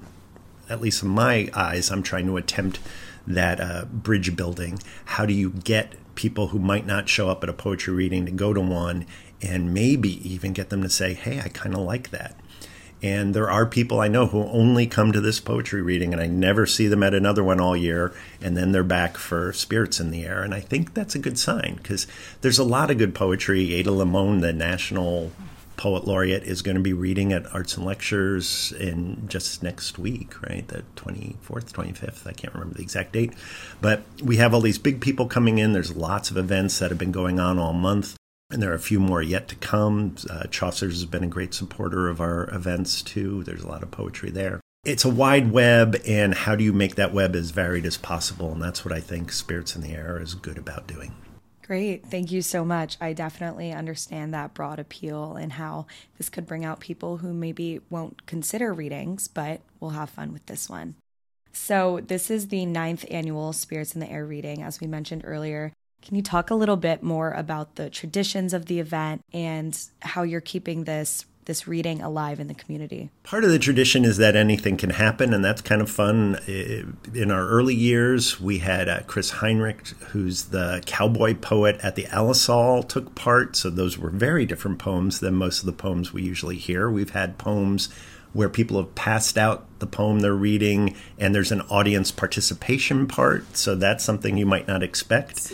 at 0.69 0.81
least 0.81 1.01
in 1.01 1.07
my 1.07 1.49
eyes, 1.53 1.91
I'm 1.91 2.03
trying 2.03 2.25
to 2.25 2.35
attempt 2.35 2.81
that 3.25 3.61
uh, 3.61 3.85
bridge 3.85 4.35
building. 4.35 4.79
How 5.05 5.25
do 5.25 5.31
you 5.33 5.49
get 5.51 5.93
people 6.15 6.49
who 6.49 6.59
might 6.59 6.85
not 6.85 7.09
show 7.09 7.29
up 7.29 7.43
at 7.43 7.49
a 7.49 7.53
poetry 7.53 7.93
reading 7.93 8.25
to 8.25 8.31
go 8.31 8.53
to 8.53 8.61
one 8.61 9.05
and 9.41 9.73
maybe 9.73 10.27
even 10.27 10.53
get 10.53 10.69
them 10.69 10.81
to 10.83 10.89
say, 10.89 11.13
hey, 11.13 11.39
I 11.39 11.49
kind 11.49 11.75
of 11.75 11.81
like 11.81 12.11
that. 12.11 12.35
And 13.01 13.33
there 13.33 13.51
are 13.51 13.65
people 13.65 13.99
I 13.99 14.07
know 14.07 14.27
who 14.27 14.45
only 14.45 14.87
come 14.87 15.11
to 15.11 15.19
this 15.19 15.41
poetry 15.41 15.81
reading 15.81 16.13
and 16.13 16.21
I 16.21 16.27
never 16.27 16.65
see 16.65 16.87
them 16.87 17.03
at 17.03 17.13
another 17.13 17.43
one 17.43 17.59
all 17.59 17.75
year. 17.75 18.13
And 18.41 18.55
then 18.55 18.71
they're 18.71 18.81
back 18.81 19.17
for 19.17 19.51
Spirits 19.51 19.99
in 19.99 20.09
the 20.09 20.23
Air. 20.23 20.41
And 20.41 20.53
I 20.53 20.61
think 20.61 20.93
that's 20.93 21.13
a 21.13 21.19
good 21.19 21.37
sign 21.37 21.75
because 21.75 22.07
there's 22.39 22.59
a 22.59 22.63
lot 22.63 22.89
of 22.89 22.97
good 22.97 23.13
poetry. 23.13 23.73
Ada 23.73 23.91
Limon, 23.91 24.39
the 24.39 24.53
national 24.53 25.33
poet 25.77 26.05
laureate 26.05 26.43
is 26.43 26.61
going 26.61 26.75
to 26.75 26.81
be 26.81 26.93
reading 26.93 27.33
at 27.33 27.53
Arts 27.53 27.77
and 27.77 27.85
Lectures 27.85 28.71
in 28.79 29.27
just 29.27 29.63
next 29.63 29.97
week, 29.97 30.41
right? 30.41 30.67
The 30.67 30.83
24th, 30.95 31.71
25th. 31.71 32.27
I 32.27 32.33
can't 32.33 32.53
remember 32.53 32.75
the 32.75 32.83
exact 32.83 33.13
date. 33.13 33.33
But 33.81 34.03
we 34.21 34.37
have 34.37 34.53
all 34.53 34.61
these 34.61 34.77
big 34.77 35.01
people 35.01 35.27
coming 35.27 35.57
in. 35.57 35.73
There's 35.73 35.95
lots 35.95 36.31
of 36.31 36.37
events 36.37 36.79
that 36.79 36.91
have 36.91 36.97
been 36.97 37.11
going 37.11 37.39
on 37.39 37.59
all 37.59 37.73
month. 37.73 38.15
And 38.49 38.61
there 38.61 38.71
are 38.71 38.75
a 38.75 38.79
few 38.79 38.99
more 38.99 39.21
yet 39.21 39.47
to 39.47 39.55
come. 39.55 40.15
Uh, 40.29 40.43
Chaucer's 40.47 40.95
has 40.95 41.05
been 41.05 41.23
a 41.23 41.27
great 41.27 41.53
supporter 41.53 42.07
of 42.07 42.21
our 42.21 42.49
events 42.53 43.01
too. 43.01 43.43
There's 43.43 43.63
a 43.63 43.67
lot 43.67 43.81
of 43.81 43.89
poetry 43.89 44.29
there. 44.29 44.59
It's 44.85 45.05
a 45.05 45.09
wide 45.09 45.51
web, 45.53 45.95
and 46.05 46.33
how 46.33 46.57
do 46.57 46.63
you 46.63 46.73
make 46.73 46.95
that 46.95 47.13
web 47.13 47.37
as 47.37 47.51
varied 47.51 47.85
as 47.85 47.95
possible? 47.95 48.51
And 48.51 48.61
that's 48.61 48.83
what 48.83 48.93
I 48.93 48.99
think 48.99 49.31
Spirits 49.31 49.77
in 49.77 49.81
the 49.81 49.93
Air 49.93 50.19
is 50.21 50.35
good 50.35 50.57
about 50.57 50.87
doing. 50.87 51.13
Great. 51.65 52.05
Thank 52.05 52.31
you 52.31 52.41
so 52.41 52.65
much. 52.65 52.97
I 52.99 53.13
definitely 53.13 53.71
understand 53.71 54.33
that 54.33 54.53
broad 54.53 54.79
appeal 54.79 55.35
and 55.35 55.53
how 55.53 55.85
this 56.17 56.27
could 56.27 56.45
bring 56.45 56.65
out 56.65 56.81
people 56.81 57.17
who 57.17 57.33
maybe 57.33 57.79
won't 57.89 58.25
consider 58.25 58.73
readings, 58.73 59.29
but 59.29 59.61
will 59.79 59.91
have 59.91 60.09
fun 60.09 60.33
with 60.33 60.45
this 60.45 60.69
one. 60.69 60.95
So, 61.53 62.01
this 62.05 62.29
is 62.29 62.47
the 62.47 62.65
ninth 62.65 63.05
annual 63.09 63.53
Spirits 63.53 63.93
in 63.93 64.01
the 64.01 64.11
Air 64.11 64.25
reading, 64.25 64.61
as 64.61 64.81
we 64.81 64.87
mentioned 64.87 65.21
earlier. 65.23 65.71
Can 66.01 66.15
you 66.15 66.21
talk 66.21 66.49
a 66.49 66.55
little 66.55 66.75
bit 66.75 67.01
more 67.01 67.31
about 67.31 67.75
the 67.75 67.89
traditions 67.89 68.53
of 68.53 68.65
the 68.65 68.79
event 68.79 69.21
and 69.31 69.79
how 70.01 70.23
you're 70.23 70.41
keeping 70.41 70.83
this 70.83 71.25
this 71.45 71.67
reading 71.67 72.01
alive 72.01 72.39
in 72.39 72.47
the 72.47 72.53
community? 72.53 73.09
Part 73.23 73.43
of 73.43 73.49
the 73.49 73.59
tradition 73.59 74.05
is 74.05 74.17
that 74.17 74.35
anything 74.35 74.77
can 74.77 74.91
happen, 74.91 75.33
and 75.33 75.43
that's 75.43 75.61
kind 75.61 75.81
of 75.81 75.89
fun. 75.89 76.39
In 76.47 77.31
our 77.31 77.47
early 77.47 77.75
years, 77.75 78.39
we 78.39 78.59
had 78.59 78.89
uh, 78.89 79.01
Chris 79.07 79.31
Heinrich, 79.31 79.87
who's 80.11 80.45
the 80.45 80.81
cowboy 80.85 81.35
poet 81.35 81.79
at 81.83 81.95
the 81.95 82.03
Alisal, 82.05 82.87
took 82.87 83.15
part. 83.15 83.55
So 83.55 83.69
those 83.69 83.97
were 83.97 84.09
very 84.09 84.45
different 84.45 84.79
poems 84.79 85.19
than 85.19 85.35
most 85.35 85.59
of 85.59 85.65
the 85.65 85.73
poems 85.73 86.13
we 86.13 86.23
usually 86.23 86.57
hear. 86.57 86.89
We've 86.89 87.11
had 87.11 87.37
poems 87.37 87.89
where 88.33 88.49
people 88.49 88.77
have 88.77 88.93
passed 88.95 89.37
out 89.37 89.65
the 89.79 89.87
poem 89.87 90.19
they're 90.19 90.33
reading 90.33 90.95
and 91.17 91.33
there's 91.33 91.51
an 91.51 91.61
audience 91.61 92.11
participation 92.11 93.07
part 93.07 93.55
so 93.55 93.75
that's 93.75 94.03
something 94.03 94.37
you 94.37 94.45
might 94.45 94.67
not 94.67 94.81
expect 94.81 95.53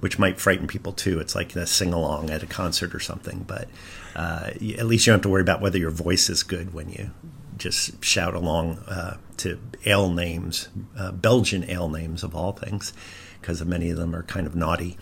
which 0.00 0.18
might 0.18 0.38
frighten 0.38 0.66
people 0.66 0.92
too 0.92 1.18
it's 1.18 1.34
like 1.34 1.54
a 1.56 1.66
sing-along 1.66 2.30
at 2.30 2.42
a 2.42 2.46
concert 2.46 2.94
or 2.94 3.00
something 3.00 3.44
but 3.46 3.68
uh, 4.14 4.50
at 4.50 4.86
least 4.86 5.06
you 5.06 5.12
don't 5.12 5.18
have 5.18 5.22
to 5.22 5.28
worry 5.28 5.42
about 5.42 5.60
whether 5.60 5.78
your 5.78 5.90
voice 5.90 6.28
is 6.28 6.42
good 6.42 6.74
when 6.74 6.90
you 6.90 7.10
just 7.56 8.04
shout 8.04 8.34
along 8.34 8.78
uh, 8.88 9.16
to 9.36 9.58
ale 9.84 10.10
names 10.10 10.68
uh, 10.98 11.12
belgian 11.12 11.68
ale 11.70 11.88
names 11.88 12.22
of 12.22 12.34
all 12.34 12.52
things 12.52 12.92
because 13.40 13.64
many 13.64 13.90
of 13.90 13.96
them 13.96 14.14
are 14.14 14.22
kind 14.24 14.46
of 14.46 14.54
naughty 14.54 14.96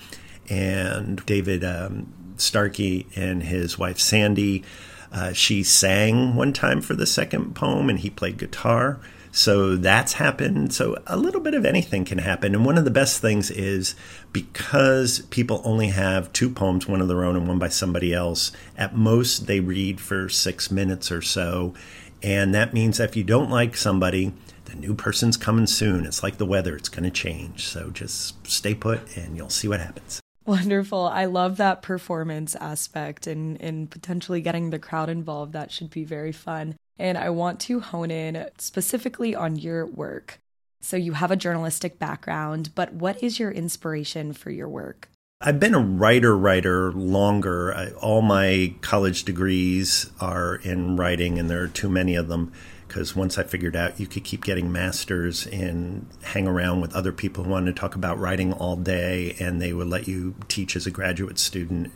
and 0.49 1.25
david 1.26 1.64
um, 1.64 2.12
starkey 2.37 3.07
and 3.14 3.43
his 3.45 3.79
wife 3.79 3.99
sandy 3.99 4.64
uh, 5.12 5.33
she 5.33 5.62
sang 5.62 6.35
one 6.37 6.52
time 6.52 6.81
for 6.81 6.95
the 6.95 7.07
second 7.07 7.55
poem, 7.55 7.88
and 7.88 7.99
he 7.99 8.11
played 8.11 8.38
guitar. 8.38 9.00
So 9.33 9.77
that's 9.77 10.15
happened. 10.15 10.75
So 10.75 11.01
a 11.07 11.17
little 11.17 11.41
bit 11.41 11.55
of 11.55 11.65
anything 11.65 12.05
can 12.05 12.19
happen. 12.19 12.55
And 12.55 12.65
one 12.65 12.79
of 12.79 12.85
the 12.85 12.91
best 12.91 13.21
things 13.21 13.51
is 13.51 13.95
because 14.33 15.21
people 15.31 15.63
only 15.65 15.89
have 15.89 16.33
two 16.33 16.51
poems, 16.51 16.89
one 16.89 17.01
of 17.01 17.09
their 17.09 17.25
own 17.25 17.37
and 17.37 17.47
one 17.47 17.59
by 17.59 17.69
somebody 17.69 18.13
else, 18.13 18.53
at 18.77 18.97
most 18.97 19.47
they 19.47 19.61
read 19.61 20.01
for 20.01 20.29
six 20.29 20.71
minutes 20.71 21.13
or 21.13 21.23
so. 21.23 21.75
And 22.23 22.55
that 22.55 22.75
means 22.75 23.01
if 23.01 23.17
you 23.17 23.25
don't 23.25 23.51
like 23.51 23.77
somebody, 23.77 24.33
the 24.67 24.77
new 24.77 24.95
person's 24.95 25.37
coming 25.37 25.67
soon. 25.67 26.05
It's 26.07 26.23
like 26.23 26.39
the 26.39 26.47
weather, 26.47 26.77
it's 26.77 26.89
going 26.89 27.05
to 27.05 27.11
change. 27.11 27.67
So 27.67 27.91
just 27.91 28.47
stay 28.47 28.75
put 28.75 29.17
and 29.17 29.37
you'll 29.37 29.49
see 29.49 29.69
what 29.69 29.81
happens. 29.81 30.21
Wonderful. 30.47 31.07
I 31.07 31.27
love 31.27 31.59
that 31.59 31.83
performance 31.83 32.57
aspect 32.57 33.27
and, 33.27 33.61
and 33.61 33.91
potentially 33.91 34.41
getting 34.41 34.71
the 34.71 34.79
crowd 34.79 35.09
involved. 35.09 35.53
That 35.53 35.71
should 35.71 35.91
be 35.91 36.05
very 36.05 36.33
fun. 36.33 36.77
And 36.99 37.17
I 37.17 37.31
want 37.31 37.61
to 37.61 37.81
hone 37.81 38.11
in 38.11 38.49
specifically 38.59 39.35
on 39.35 39.57
your 39.57 39.87
work. 39.87 40.41
So, 40.83 40.97
you 40.97 41.13
have 41.13 41.31
a 41.31 41.37
journalistic 41.37 41.99
background, 41.99 42.71
but 42.75 42.95
what 42.95 43.23
is 43.23 43.39
your 43.39 43.51
inspiration 43.51 44.33
for 44.33 44.51
your 44.51 44.69
work? 44.69 45.09
I've 45.43 45.59
been 45.59 45.75
a 45.75 45.81
writer 45.81 46.37
writer 46.37 46.93
longer. 46.93 47.75
I, 47.75 47.91
all 47.93 48.21
my 48.21 48.75
college 48.83 49.25
degrees 49.25 50.11
are 50.21 50.57
in 50.57 50.97
writing, 50.97 51.39
and 51.39 51.49
there 51.49 51.63
are 51.63 51.69
too 51.69 51.89
many 51.89 52.15
of 52.15 52.29
them 52.29 52.53
because 52.87 53.15
once 53.15 53.39
I 53.39 53.45
figured 53.45 53.77
out 53.77 54.01
you 54.01 54.07
could 54.07 54.25
keep 54.25 54.45
getting 54.45 54.73
masters 54.73 55.47
and 55.47 56.07
hang 56.25 56.49
around 56.49 56.81
with 56.81 56.93
other 56.93 57.13
people 57.13 57.45
who 57.45 57.51
wanted 57.51 57.75
to 57.75 57.81
talk 57.81 57.95
about 57.95 58.19
writing 58.19 58.53
all 58.53 58.77
day, 58.77 59.37
and 59.39 59.63
they 59.63 59.73
would 59.73 59.87
let 59.87 60.09
you 60.09 60.35
teach 60.49 60.77
as 60.77 60.87
a 60.87 60.91
graduate 60.91 61.39
student. 61.39 61.93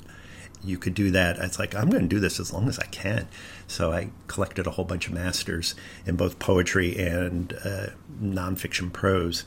You 0.65 0.79
could 0.79 0.95
do 0.95 1.11
that. 1.11 1.39
It's 1.39 1.59
like 1.59 1.75
I'm 1.75 1.91
going 1.91 2.03
to 2.03 2.09
do 2.09 2.21
this 2.21 2.41
as 2.41 2.53
long 2.53 2.69
as 2.69 2.79
I 2.79 2.87
can. 2.87 3.29
So 3.67 3.93
I 3.93 4.11
collected 4.27 4.67
a 4.67 4.71
whole 4.71 4.85
bunch 4.85 5.07
of 5.07 5.13
masters 5.13 5.75
in 6.07 6.17
both 6.17 6.39
poetry 6.39 6.97
and 6.97 7.53
uh, 7.65 7.87
nonfiction 8.21 8.93
prose 8.93 9.45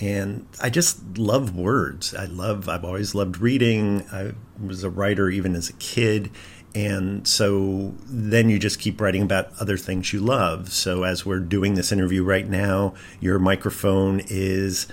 and 0.00 0.46
I 0.60 0.70
just 0.70 1.18
love 1.18 1.56
words. 1.56 2.14
I 2.14 2.24
love. 2.24 2.68
I've 2.68 2.84
always 2.84 3.14
loved 3.14 3.38
reading. 3.38 4.04
I 4.12 4.32
was 4.62 4.82
a 4.82 4.90
writer 4.90 5.30
even 5.30 5.54
as 5.54 5.68
a 5.68 5.74
kid, 5.74 6.30
and 6.74 7.26
so 7.26 7.94
then 8.06 8.50
you 8.50 8.58
just 8.58 8.80
keep 8.80 9.00
writing 9.00 9.22
about 9.22 9.50
other 9.60 9.76
things 9.76 10.12
you 10.12 10.20
love. 10.20 10.72
So 10.72 11.04
as 11.04 11.24
we're 11.24 11.40
doing 11.40 11.74
this 11.74 11.92
interview 11.92 12.24
right 12.24 12.48
now, 12.48 12.94
your 13.20 13.38
microphone 13.38 14.20
is 14.28 14.88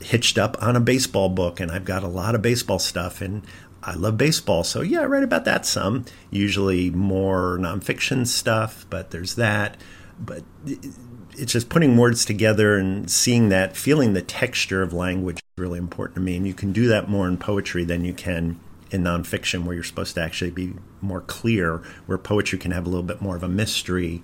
hitched 0.00 0.36
up 0.36 0.60
on 0.62 0.76
a 0.76 0.80
baseball 0.80 1.28
book, 1.28 1.58
and 1.58 1.70
I've 1.70 1.84
got 1.84 2.02
a 2.02 2.08
lot 2.08 2.34
of 2.34 2.42
baseball 2.42 2.78
stuff, 2.78 3.22
and 3.22 3.42
I 3.82 3.94
love 3.94 4.16
baseball. 4.16 4.64
So 4.64 4.80
yeah, 4.80 5.00
I 5.00 5.06
write 5.06 5.24
about 5.24 5.44
that 5.44 5.66
some. 5.66 6.04
Usually 6.30 6.90
more 6.90 7.58
nonfiction 7.58 8.26
stuff, 8.26 8.86
but 8.90 9.10
there's 9.10 9.34
that. 9.34 9.76
But 10.18 10.44
it's 10.64 11.52
just 11.52 11.68
putting 11.68 11.96
words 11.96 12.24
together 12.24 12.76
and 12.76 13.10
seeing 13.10 13.48
that, 13.48 13.76
feeling 13.76 14.12
the 14.12 14.22
texture 14.22 14.82
of 14.82 14.92
language 14.92 15.38
is 15.38 15.42
really 15.56 15.78
important 15.78 16.14
to 16.16 16.20
me. 16.20 16.36
And 16.36 16.46
you 16.46 16.54
can 16.54 16.72
do 16.72 16.86
that 16.88 17.08
more 17.08 17.26
in 17.26 17.38
poetry 17.38 17.84
than 17.84 18.04
you 18.04 18.12
can 18.12 18.60
in 18.90 19.02
nonfiction 19.02 19.64
where 19.64 19.74
you're 19.74 19.82
supposed 19.82 20.14
to 20.14 20.22
actually 20.22 20.50
be 20.50 20.74
more 21.00 21.22
clear, 21.22 21.78
where 22.06 22.18
poetry 22.18 22.58
can 22.58 22.70
have 22.70 22.86
a 22.86 22.88
little 22.88 23.02
bit 23.02 23.22
more 23.22 23.34
of 23.34 23.42
a 23.42 23.48
mystery. 23.48 24.22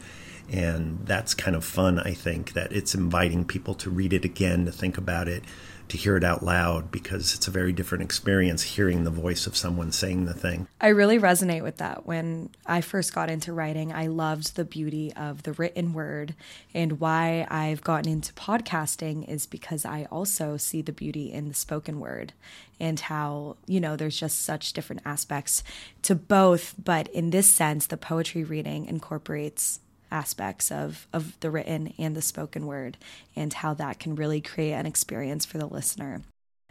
And 0.50 1.00
that's 1.04 1.34
kind 1.34 1.56
of 1.56 1.64
fun, 1.64 1.98
I 1.98 2.12
think, 2.12 2.52
that 2.52 2.72
it's 2.72 2.94
inviting 2.94 3.44
people 3.44 3.74
to 3.76 3.90
read 3.90 4.12
it 4.12 4.24
again, 4.24 4.66
to 4.66 4.72
think 4.72 4.96
about 4.96 5.28
it, 5.28 5.42
to 5.88 5.96
hear 5.96 6.16
it 6.16 6.24
out 6.24 6.42
loud 6.42 6.90
because 6.90 7.34
it's 7.34 7.48
a 7.48 7.50
very 7.50 7.72
different 7.72 8.02
experience 8.02 8.62
hearing 8.62 9.04
the 9.04 9.10
voice 9.10 9.46
of 9.46 9.56
someone 9.56 9.92
saying 9.92 10.24
the 10.24 10.34
thing. 10.34 10.68
I 10.80 10.88
really 10.88 11.18
resonate 11.18 11.62
with 11.62 11.78
that. 11.78 12.06
When 12.06 12.50
I 12.66 12.80
first 12.80 13.14
got 13.14 13.30
into 13.30 13.52
writing, 13.52 13.92
I 13.92 14.06
loved 14.06 14.56
the 14.56 14.64
beauty 14.64 15.12
of 15.14 15.42
the 15.42 15.52
written 15.52 15.92
word. 15.92 16.34
And 16.74 17.00
why 17.00 17.46
I've 17.50 17.82
gotten 17.82 18.10
into 18.10 18.32
podcasting 18.34 19.28
is 19.28 19.46
because 19.46 19.84
I 19.84 20.06
also 20.10 20.56
see 20.56 20.82
the 20.82 20.92
beauty 20.92 21.32
in 21.32 21.48
the 21.48 21.54
spoken 21.54 22.00
word 22.00 22.32
and 22.80 23.00
how, 23.00 23.56
you 23.66 23.80
know, 23.80 23.96
there's 23.96 24.18
just 24.18 24.42
such 24.42 24.72
different 24.72 25.02
aspects 25.04 25.64
to 26.02 26.14
both. 26.14 26.74
But 26.82 27.08
in 27.08 27.30
this 27.30 27.50
sense, 27.50 27.86
the 27.86 27.96
poetry 27.96 28.44
reading 28.44 28.86
incorporates 28.86 29.80
aspects 30.10 30.70
of, 30.70 31.06
of 31.12 31.38
the 31.40 31.50
written 31.50 31.92
and 31.98 32.16
the 32.16 32.22
spoken 32.22 32.66
word 32.66 32.96
and 33.36 33.52
how 33.52 33.74
that 33.74 33.98
can 33.98 34.14
really 34.14 34.40
create 34.40 34.72
an 34.72 34.86
experience 34.86 35.44
for 35.44 35.58
the 35.58 35.66
listener. 35.66 36.22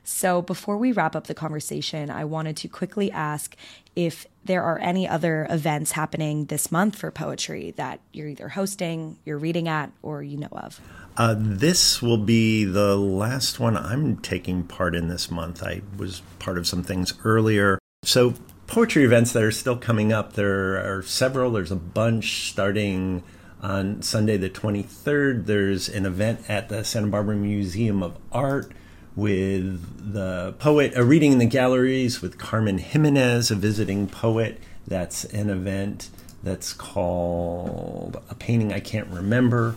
So, 0.10 0.42
before 0.42 0.78
we 0.78 0.94
wrap 0.94 1.18
up 1.18 1.28
the 1.28 1.34
conversation, 1.34 2.10
I 2.10 2.24
wanted 2.24 2.56
to 2.58 2.70
quickly 2.70 3.12
ask 3.12 3.58
if 3.94 4.26
there 4.46 4.64
are 4.64 4.80
any 4.80 5.06
other 5.06 5.46
events 5.50 5.92
happening 5.92 6.46
this 6.46 6.72
month 6.72 6.96
for 6.96 7.12
poetry 7.12 7.74
that 7.76 8.00
you're 8.14 8.30
either 8.30 8.48
hosting, 8.48 9.18
you're 9.26 9.38
reading 9.38 9.68
at, 9.68 9.92
or 10.02 10.24
you 10.24 10.38
know 10.38 10.48
of. 10.54 10.80
Uh, 11.18 11.36
this 11.38 12.02
will 12.02 12.18
be 12.18 12.64
the 12.64 12.96
last 12.96 13.60
one 13.60 13.76
I'm 13.76 14.16
taking 14.18 14.64
part 14.64 14.96
in 14.96 15.10
this 15.10 15.30
month. 15.30 15.62
I 15.62 15.82
was 15.98 16.22
part 16.40 16.58
of 16.58 16.66
some 16.66 16.84
things 16.84 17.14
earlier. 17.26 17.78
So, 18.06 18.36
poetry 18.68 19.04
events 19.04 19.32
that 19.32 19.42
are 19.42 19.52
still 19.52 19.78
coming 19.78 20.14
up, 20.14 20.34
there 20.34 20.76
are 20.76 21.02
several. 21.02 21.52
There's 21.52 21.72
a 21.72 21.76
bunch 21.76 22.50
starting 22.50 23.24
on 23.62 24.02
Sunday, 24.02 24.38
the 24.38 24.50
23rd. 24.50 25.46
There's 25.46 25.90
an 25.90 26.06
event 26.06 26.42
at 26.48 26.70
the 26.70 26.84
Santa 26.84 27.08
Barbara 27.08 27.36
Museum 27.36 28.04
of 28.04 28.18
Art 28.32 28.72
with 29.16 30.14
the 30.14 30.54
poet, 30.60 30.94
a 30.96 31.04
reading 31.04 31.32
in 31.32 31.40
the 31.40 31.46
galleries 31.46 32.22
with 32.22 32.38
Carmen 32.38 32.78
Jimenez, 32.78 33.50
a 33.50 33.56
visiting 33.56 34.08
poet. 34.08 34.60
That's 34.86 35.24
an 35.26 35.50
event 35.50 36.10
that's 36.44 36.72
called 36.72 38.22
A 38.30 38.36
Painting 38.36 38.72
I 38.72 38.80
Can't 38.80 39.08
Remember. 39.08 39.76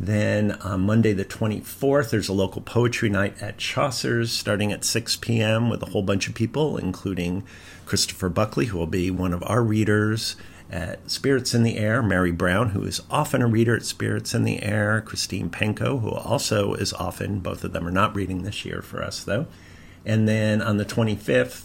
Then 0.00 0.52
on 0.52 0.82
Monday, 0.82 1.12
the 1.12 1.24
24th, 1.24 2.10
there's 2.10 2.28
a 2.28 2.32
local 2.32 2.62
poetry 2.62 3.08
night 3.08 3.42
at 3.42 3.58
Chaucer's 3.58 4.30
starting 4.30 4.72
at 4.72 4.84
6 4.84 5.16
p.m. 5.16 5.68
with 5.68 5.82
a 5.82 5.90
whole 5.90 6.02
bunch 6.02 6.28
of 6.28 6.34
people, 6.34 6.76
including 6.76 7.42
Christopher 7.84 8.28
Buckley, 8.28 8.66
who 8.66 8.78
will 8.78 8.86
be 8.86 9.10
one 9.10 9.32
of 9.32 9.42
our 9.46 9.62
readers 9.62 10.36
at 10.70 11.10
Spirits 11.10 11.54
in 11.54 11.62
the 11.62 11.78
Air, 11.78 12.02
Mary 12.02 12.30
Brown, 12.30 12.70
who 12.70 12.84
is 12.84 13.00
often 13.10 13.42
a 13.42 13.46
reader 13.46 13.74
at 13.74 13.84
Spirits 13.84 14.34
in 14.34 14.44
the 14.44 14.62
Air, 14.62 15.00
Christine 15.00 15.50
Penko, 15.50 16.00
who 16.00 16.10
also 16.10 16.74
is 16.74 16.92
often, 16.92 17.40
both 17.40 17.64
of 17.64 17.72
them 17.72 17.86
are 17.86 17.92
not 17.92 18.14
reading 18.14 18.42
this 18.42 18.64
year 18.64 18.82
for 18.82 19.02
us 19.02 19.24
though. 19.24 19.46
And 20.04 20.28
then 20.28 20.62
on 20.62 20.76
the 20.76 20.84
25th, 20.84 21.64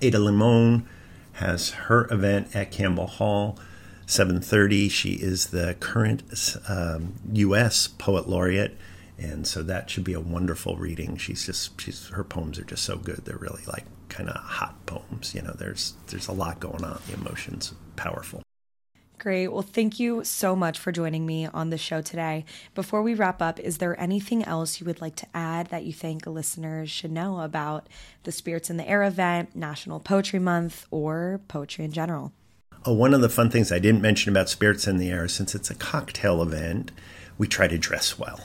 Ada 0.00 0.18
Limon 0.18 0.86
has 1.34 1.70
her 1.70 2.06
event 2.12 2.54
at 2.54 2.70
Campbell 2.70 3.06
Hall. 3.06 3.58
7:30. 4.06 4.90
She 4.90 5.12
is 5.12 5.46
the 5.46 5.76
current 5.80 6.56
um, 6.68 7.14
U.S. 7.32 7.88
poet 7.88 8.28
laureate, 8.28 8.76
and 9.18 9.46
so 9.46 9.62
that 9.62 9.90
should 9.90 10.04
be 10.04 10.12
a 10.12 10.20
wonderful 10.20 10.76
reading. 10.76 11.16
She's 11.16 11.46
just 11.46 11.80
she's 11.80 12.08
her 12.08 12.24
poems 12.24 12.58
are 12.58 12.64
just 12.64 12.84
so 12.84 12.96
good. 12.96 13.24
They're 13.24 13.36
really 13.36 13.64
like 13.66 13.84
kind 14.08 14.28
of 14.28 14.36
hot 14.36 14.86
poems. 14.86 15.34
You 15.34 15.42
know, 15.42 15.54
there's 15.56 15.94
there's 16.08 16.28
a 16.28 16.32
lot 16.32 16.60
going 16.60 16.84
on. 16.84 17.00
The 17.06 17.14
emotions 17.14 17.74
powerful. 17.96 18.42
Great. 19.18 19.48
Well, 19.48 19.62
thank 19.62 19.98
you 19.98 20.22
so 20.22 20.54
much 20.54 20.78
for 20.78 20.92
joining 20.92 21.24
me 21.24 21.46
on 21.46 21.70
the 21.70 21.78
show 21.78 22.02
today. 22.02 22.44
Before 22.74 23.00
we 23.00 23.14
wrap 23.14 23.40
up, 23.40 23.58
is 23.58 23.78
there 23.78 23.98
anything 23.98 24.44
else 24.44 24.80
you 24.80 24.86
would 24.86 25.00
like 25.00 25.16
to 25.16 25.26
add 25.32 25.68
that 25.68 25.84
you 25.84 25.94
think 25.94 26.26
listeners 26.26 26.90
should 26.90 27.10
know 27.10 27.40
about 27.40 27.88
the 28.24 28.32
Spirits 28.32 28.68
in 28.68 28.76
the 28.76 28.86
Air 28.86 29.02
event, 29.02 29.56
National 29.56 29.98
Poetry 29.98 30.40
Month, 30.40 30.86
or 30.90 31.40
poetry 31.48 31.86
in 31.86 31.92
general? 31.92 32.32
Oh, 32.86 32.92
one 32.92 33.14
of 33.14 33.20
the 33.20 33.28
fun 33.28 33.50
things 33.50 33.72
I 33.72 33.78
didn't 33.78 34.02
mention 34.02 34.30
about 34.30 34.48
Spirits 34.48 34.86
in 34.86 34.98
the 34.98 35.10
Air, 35.10 35.26
since 35.28 35.54
it's 35.54 35.70
a 35.70 35.74
cocktail 35.74 36.42
event, 36.42 36.90
we 37.38 37.48
try 37.48 37.66
to 37.66 37.78
dress 37.78 38.18
well. 38.18 38.40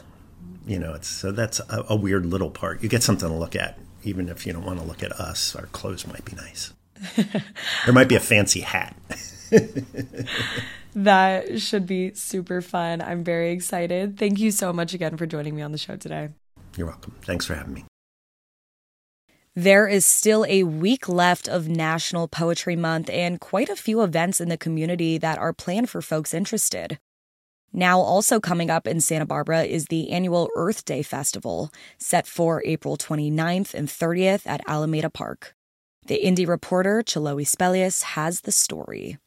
You 0.65 0.79
know, 0.79 0.93
it's 0.93 1.07
so 1.07 1.31
that's 1.31 1.59
a, 1.59 1.85
a 1.89 1.95
weird 1.95 2.25
little 2.25 2.49
part. 2.49 2.81
You 2.81 2.89
get 2.89 3.03
something 3.03 3.27
to 3.27 3.35
look 3.35 3.55
at 3.55 3.77
even 4.03 4.29
if 4.29 4.45
you 4.45 4.53
don't 4.53 4.65
want 4.65 4.79
to 4.79 4.85
look 4.85 5.03
at 5.03 5.11
us, 5.13 5.55
our 5.55 5.65
clothes 5.67 6.07
might 6.07 6.25
be 6.25 6.35
nice. 6.35 6.73
there 7.85 7.93
might 7.93 8.09
be 8.09 8.15
a 8.15 8.19
fancy 8.19 8.61
hat. 8.61 8.95
that 10.95 11.61
should 11.61 11.85
be 11.85 12.13
super 12.13 12.61
fun. 12.61 13.01
I'm 13.01 13.23
very 13.23 13.51
excited. 13.51 14.17
Thank 14.17 14.39
you 14.39 14.51
so 14.51 14.73
much 14.73 14.93
again 14.93 15.17
for 15.17 15.25
joining 15.25 15.55
me 15.55 15.61
on 15.61 15.71
the 15.71 15.77
show 15.77 15.95
today. 15.95 16.29
You're 16.77 16.87
welcome. 16.87 17.15
Thanks 17.21 17.45
for 17.45 17.55
having 17.55 17.73
me. 17.73 17.85
There 19.59 19.89
is 19.89 20.05
still 20.05 20.45
a 20.47 20.63
week 20.63 21.09
left 21.09 21.49
of 21.49 21.67
National 21.67 22.29
Poetry 22.29 22.77
Month 22.77 23.09
and 23.09 23.41
quite 23.41 23.67
a 23.67 23.75
few 23.75 24.01
events 24.01 24.39
in 24.39 24.47
the 24.47 24.57
community 24.57 25.17
that 25.17 25.37
are 25.37 25.51
planned 25.51 25.89
for 25.89 26.01
folks 26.01 26.33
interested. 26.33 26.97
Now, 27.73 27.99
also 27.99 28.39
coming 28.39 28.69
up 28.69 28.87
in 28.87 29.01
Santa 29.01 29.25
Barbara 29.25 29.63
is 29.63 29.87
the 29.87 30.11
annual 30.11 30.47
Earth 30.55 30.85
Day 30.85 31.03
Festival, 31.03 31.73
set 31.97 32.25
for 32.25 32.63
April 32.65 32.95
29th 32.95 33.73
and 33.73 33.89
30th 33.89 34.47
at 34.47 34.61
Alameda 34.65 35.09
Park. 35.09 35.53
The 36.07 36.25
Indy 36.25 36.45
reporter 36.45 37.03
Chiloé 37.03 37.45
Spelius 37.45 38.03
has 38.15 38.39
the 38.39 38.53
story. 38.53 39.17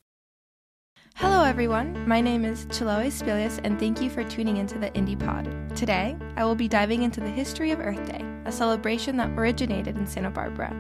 Hello, 1.17 1.45
everyone. 1.45 2.09
My 2.09 2.23
name 2.23 2.47
is 2.47 2.65
Chiloé 2.67 3.13
Spelius, 3.13 3.61
and 3.65 3.79
thank 3.79 4.01
you 4.01 4.09
for 4.09 4.25
tuning 4.25 4.57
into 4.57 4.79
the 4.79 4.91
Indy 4.95 5.15
Pod. 5.15 5.47
Today, 5.77 6.17
I 6.37 6.45
will 6.47 6.55
be 6.55 6.69
diving 6.69 7.03
into 7.03 7.21
the 7.21 7.29
history 7.29 7.71
of 7.71 7.81
Earth 7.81 8.03
Day, 8.07 8.25
a 8.45 8.53
celebration 8.53 9.17
that 9.17 9.31
originated 9.31 9.97
in 9.97 10.07
Santa 10.07 10.31
Barbara. 10.31 10.75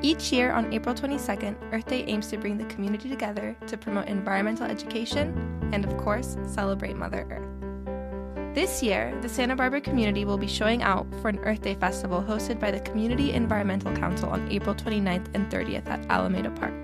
Each 0.00 0.32
year 0.32 0.52
on 0.52 0.72
April 0.72 0.94
22nd, 0.94 1.56
Earth 1.72 1.86
Day 1.86 2.04
aims 2.04 2.28
to 2.28 2.36
bring 2.36 2.56
the 2.56 2.64
community 2.66 3.08
together 3.08 3.56
to 3.66 3.76
promote 3.76 4.06
environmental 4.06 4.66
education 4.66 5.70
and, 5.72 5.84
of 5.84 5.96
course, 5.96 6.36
celebrate 6.46 6.96
Mother 6.96 7.26
Earth. 7.30 8.54
This 8.54 8.82
year, 8.82 9.16
the 9.20 9.28
Santa 9.28 9.56
Barbara 9.56 9.80
community 9.80 10.24
will 10.24 10.38
be 10.38 10.46
showing 10.46 10.82
out 10.82 11.06
for 11.20 11.28
an 11.28 11.38
Earth 11.40 11.62
Day 11.62 11.74
festival 11.74 12.22
hosted 12.22 12.58
by 12.58 12.70
the 12.70 12.80
Community 12.80 13.32
Environmental 13.32 13.94
Council 13.94 14.30
on 14.30 14.50
April 14.50 14.74
29th 14.74 15.26
and 15.34 15.50
30th 15.50 15.88
at 15.88 16.06
Alameda 16.10 16.50
Park. 16.50 16.74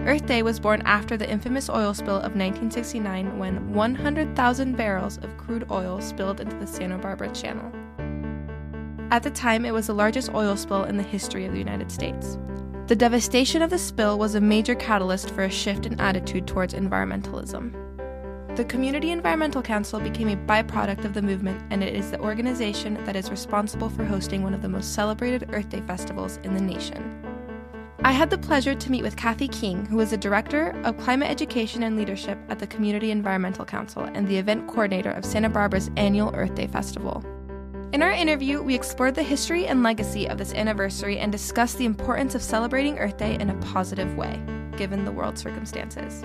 Earth 0.00 0.26
Day 0.26 0.42
was 0.42 0.58
born 0.58 0.82
after 0.86 1.16
the 1.16 1.28
infamous 1.28 1.68
oil 1.68 1.92
spill 1.92 2.16
of 2.16 2.34
1969 2.34 3.38
when 3.38 3.72
100,000 3.72 4.76
barrels 4.76 5.18
of 5.18 5.36
crude 5.36 5.66
oil 5.70 6.00
spilled 6.00 6.40
into 6.40 6.56
the 6.56 6.66
Santa 6.66 6.98
Barbara 6.98 7.32
Channel. 7.32 7.79
At 9.12 9.24
the 9.24 9.30
time, 9.30 9.64
it 9.64 9.72
was 9.72 9.88
the 9.88 9.94
largest 9.94 10.32
oil 10.34 10.56
spill 10.56 10.84
in 10.84 10.96
the 10.96 11.02
history 11.02 11.44
of 11.44 11.52
the 11.52 11.58
United 11.58 11.90
States. 11.90 12.38
The 12.86 12.94
devastation 12.94 13.60
of 13.60 13.70
the 13.70 13.78
spill 13.78 14.18
was 14.18 14.36
a 14.36 14.40
major 14.40 14.76
catalyst 14.76 15.30
for 15.30 15.42
a 15.42 15.50
shift 15.50 15.84
in 15.84 16.00
attitude 16.00 16.46
towards 16.46 16.74
environmentalism. 16.74 17.74
The 18.56 18.64
Community 18.64 19.10
Environmental 19.10 19.62
Council 19.62 19.98
became 19.98 20.28
a 20.28 20.36
byproduct 20.36 21.04
of 21.04 21.14
the 21.14 21.22
movement, 21.22 21.60
and 21.70 21.82
it 21.82 21.94
is 21.94 22.10
the 22.10 22.20
organization 22.20 23.02
that 23.04 23.16
is 23.16 23.30
responsible 23.30 23.88
for 23.88 24.04
hosting 24.04 24.44
one 24.44 24.54
of 24.54 24.62
the 24.62 24.68
most 24.68 24.94
celebrated 24.94 25.50
Earth 25.52 25.68
Day 25.68 25.80
festivals 25.80 26.38
in 26.44 26.54
the 26.54 26.60
nation. 26.60 27.24
I 28.04 28.12
had 28.12 28.30
the 28.30 28.38
pleasure 28.38 28.74
to 28.76 28.90
meet 28.90 29.02
with 29.02 29.16
Kathi 29.16 29.50
King, 29.50 29.86
who 29.86 29.98
is 30.00 30.10
the 30.10 30.16
Director 30.16 30.70
of 30.84 30.96
Climate 30.98 31.30
Education 31.30 31.82
and 31.82 31.96
Leadership 31.96 32.38
at 32.48 32.60
the 32.60 32.66
Community 32.66 33.10
Environmental 33.10 33.64
Council 33.64 34.04
and 34.04 34.26
the 34.26 34.36
event 34.36 34.68
coordinator 34.68 35.10
of 35.10 35.24
Santa 35.24 35.50
Barbara's 35.50 35.90
annual 35.96 36.34
Earth 36.34 36.54
Day 36.54 36.68
Festival. 36.68 37.24
In 37.92 38.02
our 38.02 38.12
interview, 38.12 38.62
we 38.62 38.76
explored 38.76 39.16
the 39.16 39.22
history 39.24 39.66
and 39.66 39.82
legacy 39.82 40.28
of 40.28 40.38
this 40.38 40.54
anniversary 40.54 41.18
and 41.18 41.32
discussed 41.32 41.76
the 41.76 41.86
importance 41.86 42.36
of 42.36 42.42
celebrating 42.42 43.00
Earth 43.00 43.16
Day 43.16 43.34
in 43.34 43.50
a 43.50 43.54
positive 43.54 44.16
way, 44.16 44.40
given 44.76 45.04
the 45.04 45.10
world 45.10 45.36
circumstances. 45.36 46.22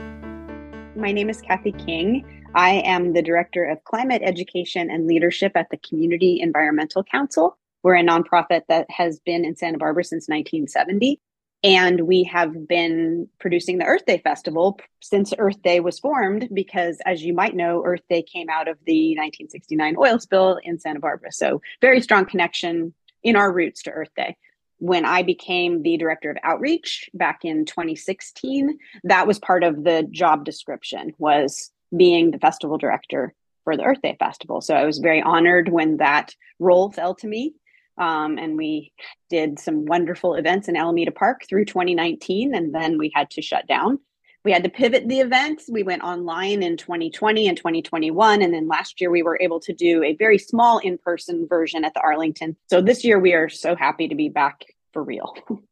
My 0.96 1.12
name 1.12 1.28
is 1.28 1.42
Kathi 1.42 1.72
King. 1.84 2.44
I 2.54 2.84
am 2.86 3.14
the 3.14 3.24
Director 3.24 3.66
of 3.66 3.84
Climate 3.84 4.22
Education 4.24 4.92
and 4.92 5.08
Leadership 5.08 5.54
at 5.56 5.72
the 5.72 5.78
Community 5.78 6.40
Environmental 6.40 7.04
Council. 7.04 7.58
We're 7.82 7.96
a 7.96 8.04
nonprofit 8.04 8.62
that 8.70 8.86
has 8.92 9.20
been 9.22 9.44
in 9.44 9.56
Santa 9.56 9.80
Barbara 9.80 10.04
since 10.04 10.28
1970. 10.28 11.20
And 11.64 12.02
we 12.02 12.24
have 12.26 12.68
been 12.68 13.28
producing 13.40 13.80
the 13.80 13.86
Earth 13.86 14.06
Day 14.06 14.20
Festival 14.20 14.80
since 15.02 15.34
Earth 15.38 15.62
Day 15.64 15.80
was 15.80 16.00
formed, 16.00 16.50
because 16.54 17.00
as 17.06 17.24
you 17.24 17.34
might 17.34 17.56
know, 17.56 17.84
Earth 17.84 18.04
Day 18.08 18.22
came 18.22 18.50
out 18.50 18.68
of 18.68 18.78
the 18.86 19.16
1969 19.18 19.96
oil 19.98 20.20
spill 20.20 20.60
in 20.64 20.80
Santa 20.80 21.00
Barbara. 21.00 21.32
So, 21.32 21.62
very 21.82 22.02
strong 22.02 22.26
connection 22.26 22.94
in 23.24 23.36
our 23.36 23.52
roots 23.52 23.82
to 23.84 23.92
Earth 23.92 24.12
Day. 24.16 24.38
When 24.78 25.06
I 25.06 25.24
became 25.24 25.82
the 25.82 25.98
director 25.98 26.30
of 26.30 26.38
outreach 26.44 27.10
back 27.14 27.40
in 27.44 27.66
2016, 27.66 28.78
that 29.06 29.26
was 29.26 29.40
part 29.40 29.64
of 29.64 29.84
the 29.84 30.08
job 30.12 30.46
description 30.46 31.14
was 31.18 31.72
being 31.96 32.30
the 32.30 32.40
festival 32.40 32.78
director 32.78 33.34
for 33.64 33.76
the 33.76 33.84
Earth 33.84 34.02
Day 34.02 34.16
Festival. 34.20 34.62
So 34.62 34.76
I 34.76 34.86
was 34.86 35.00
very 35.00 35.22
honored 35.22 35.70
when 35.70 35.98
that 35.98 36.36
role 36.60 36.92
fell 36.92 37.16
to 37.16 37.28
me 37.28 37.56
um, 37.98 38.38
and 38.38 38.58
we 38.58 38.94
did 39.30 39.60
some 39.60 39.86
wonderful 39.86 40.36
events 40.36 40.68
in 40.68 40.76
Alameda 40.76 41.12
Park 41.12 41.46
through 41.48 41.66
2019, 41.66 42.56
and 42.56 42.74
then 42.74 42.98
we 42.98 43.12
had 43.14 43.30
to 43.32 43.42
shut 43.42 43.68
down. 43.68 44.00
We 44.44 44.52
had 44.52 44.64
to 44.64 44.70
pivot 44.70 45.08
the 45.08 45.22
events. 45.22 45.68
We 45.68 45.82
went 45.82 46.04
online 46.04 46.62
in 46.62 46.78
2020 46.78 47.48
and 47.48 47.58
2021. 47.58 48.44
And 48.44 48.54
then 48.54 48.68
last 48.68 49.02
year, 49.02 49.10
we 49.10 49.24
were 49.24 49.40
able 49.42 49.60
to 49.62 49.74
do 49.74 50.04
a 50.04 50.14
very 50.14 50.38
small 50.38 50.78
in 50.78 51.00
person 51.00 51.48
version 51.48 51.84
at 51.84 51.96
the 51.96 52.02
Arlington. 52.02 52.56
So 52.70 52.80
this 52.80 53.04
year, 53.04 53.18
we 53.18 53.34
are 53.34 53.50
so 53.50 53.76
happy 53.76 54.08
to 54.08 54.14
be 54.14 54.30
back 54.30 54.66
for 54.94 55.04
real. 55.04 55.36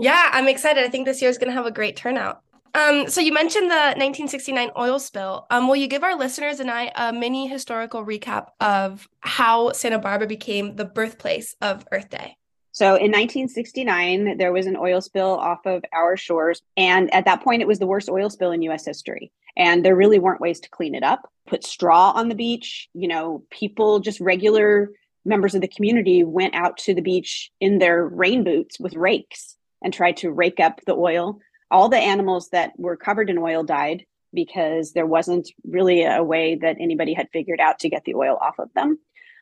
Yeah, 0.00 0.30
I'm 0.32 0.46
excited. 0.46 0.84
I 0.84 0.88
think 0.88 1.06
this 1.06 1.20
year 1.20 1.28
is 1.28 1.38
going 1.38 1.48
to 1.48 1.54
have 1.54 1.66
a 1.66 1.72
great 1.72 1.96
turnout. 1.96 2.40
Um, 2.74 3.08
so 3.08 3.20
you 3.20 3.32
mentioned 3.32 3.70
the 3.70 3.94
1969 3.96 4.70
oil 4.76 4.98
spill. 4.98 5.46
Um, 5.50 5.68
will 5.68 5.76
you 5.76 5.88
give 5.88 6.02
our 6.02 6.16
listeners 6.16 6.60
and 6.60 6.70
I 6.70 6.92
a 6.94 7.12
mini 7.12 7.46
historical 7.46 8.04
recap 8.04 8.48
of 8.60 9.08
how 9.20 9.72
Santa 9.72 9.98
Barbara 9.98 10.26
became 10.26 10.76
the 10.76 10.84
birthplace 10.84 11.56
of 11.60 11.86
Earth 11.92 12.10
Day? 12.10 12.36
So 12.78 12.90
in 12.90 13.10
1969, 13.10 14.38
there 14.38 14.52
was 14.52 14.66
an 14.66 14.76
oil 14.76 15.00
spill 15.00 15.36
off 15.36 15.66
of 15.66 15.84
our 15.92 16.16
shores. 16.16 16.62
And 16.76 17.12
at 17.12 17.24
that 17.24 17.42
point, 17.42 17.60
it 17.60 17.66
was 17.66 17.80
the 17.80 17.88
worst 17.88 18.08
oil 18.08 18.30
spill 18.30 18.52
in 18.52 18.62
US 18.62 18.84
history. 18.84 19.32
And 19.56 19.84
there 19.84 19.96
really 19.96 20.20
weren't 20.20 20.40
ways 20.40 20.60
to 20.60 20.70
clean 20.70 20.94
it 20.94 21.02
up. 21.02 21.28
Put 21.48 21.64
straw 21.64 22.12
on 22.12 22.28
the 22.28 22.36
beach. 22.36 22.88
You 22.94 23.08
know, 23.08 23.42
people, 23.50 23.98
just 23.98 24.20
regular 24.20 24.92
members 25.24 25.56
of 25.56 25.60
the 25.60 25.66
community, 25.66 26.22
went 26.22 26.54
out 26.54 26.76
to 26.78 26.94
the 26.94 27.02
beach 27.02 27.50
in 27.60 27.78
their 27.78 28.06
rain 28.06 28.44
boots 28.44 28.78
with 28.78 28.94
rakes 28.94 29.56
and 29.82 29.92
tried 29.92 30.18
to 30.18 30.30
rake 30.30 30.60
up 30.60 30.80
the 30.86 30.94
oil. 30.94 31.40
All 31.70 31.88
the 31.88 31.98
animals 31.98 32.48
that 32.50 32.78
were 32.78 32.96
covered 32.96 33.30
in 33.30 33.38
oil 33.38 33.62
died 33.62 34.06
because 34.34 34.92
there 34.92 35.06
wasn't 35.06 35.50
really 35.64 36.04
a 36.04 36.22
way 36.22 36.54
that 36.56 36.76
anybody 36.80 37.14
had 37.14 37.28
figured 37.32 37.60
out 37.60 37.78
to 37.80 37.88
get 37.88 38.04
the 38.04 38.14
oil 38.14 38.38
off 38.40 38.58
of 38.58 38.72
them. 38.74 38.98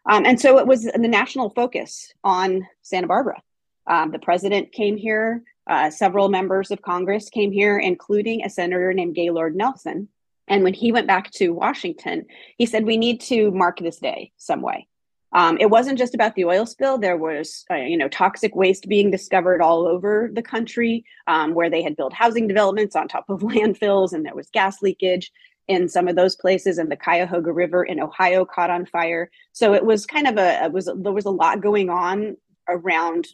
Um, 0.09 0.25
and 0.25 0.41
so 0.41 0.59
it 0.59 0.67
was 0.67 0.85
the 0.85 0.99
national 0.99 1.51
focus 1.51 2.13
on 2.23 2.67
Santa 2.83 3.09
Barbara. 3.09 3.43
Um, 3.89 4.13
the 4.13 4.19
president 4.19 4.73
came 4.73 4.97
here, 4.97 5.43
uh, 5.67 5.91
several 5.91 6.29
members 6.29 6.71
of 6.71 6.83
Congress 6.83 7.29
came 7.29 7.51
here, 7.51 7.79
including 7.79 8.45
a 8.45 8.51
senator 8.51 8.93
named 8.93 9.15
Gaylord 9.15 9.57
Nelson. 9.57 10.09
And 10.49 10.63
when 10.63 10.75
he 10.75 10.93
went 10.93 11.09
back 11.09 11.31
to 11.33 11.51
Washington, 11.51 12.27
he 12.57 12.67
said, 12.67 12.87
We 12.87 12.97
need 12.97 13.21
to 13.23 13.51
mark 13.51 13.81
this 13.81 13.99
day 13.99 14.33
some 14.37 14.63
way. 14.63 14.87
Um, 15.33 15.59
it 15.61 15.71
wasn't 15.71 15.99
just 15.99 16.15
about 16.15 16.35
the 16.35 16.45
oil 16.45 16.67
spill. 16.67 16.99
There 16.99 17.17
was, 17.17 17.65
uh, 17.71 17.75
you 17.75 17.97
know, 17.97 18.09
toxic 18.09 18.55
waste 18.55 18.89
being 18.89 19.11
discovered 19.11 19.61
all 19.61 19.87
over 19.87 20.31
the 20.33 20.43
country, 20.43 21.05
um, 21.27 21.55
where 21.55 21.69
they 21.69 21.83
had 21.83 21.97
built 21.97 22.13
housing 22.13 22.47
developments 22.47 22.97
on 22.97 23.09
top 23.09 23.29
of 23.29 23.41
landfills, 23.43 24.13
and 24.13 24.25
there 24.25 24.35
was 24.35 24.49
gas 24.51 24.83
leakage 24.83 25.33
in 25.69 25.89
some 25.89 26.07
of 26.09 26.17
those 26.17 26.37
places 26.37 26.79
and 26.79 26.91
the 26.91 26.97
cuyahoga 26.97 27.53
river 27.53 27.85
in 27.85 28.01
ohio 28.01 28.45
caught 28.45 28.71
on 28.71 28.87
fire 28.87 29.31
so 29.53 29.75
it 29.75 29.85
was 29.85 30.07
kind 30.07 30.27
of 30.27 30.39
a 30.39 30.69
was 30.73 30.91
there 30.97 31.13
was 31.13 31.25
a 31.25 31.31
lot 31.31 31.61
going 31.61 31.91
on 31.91 32.37
around 32.69 33.29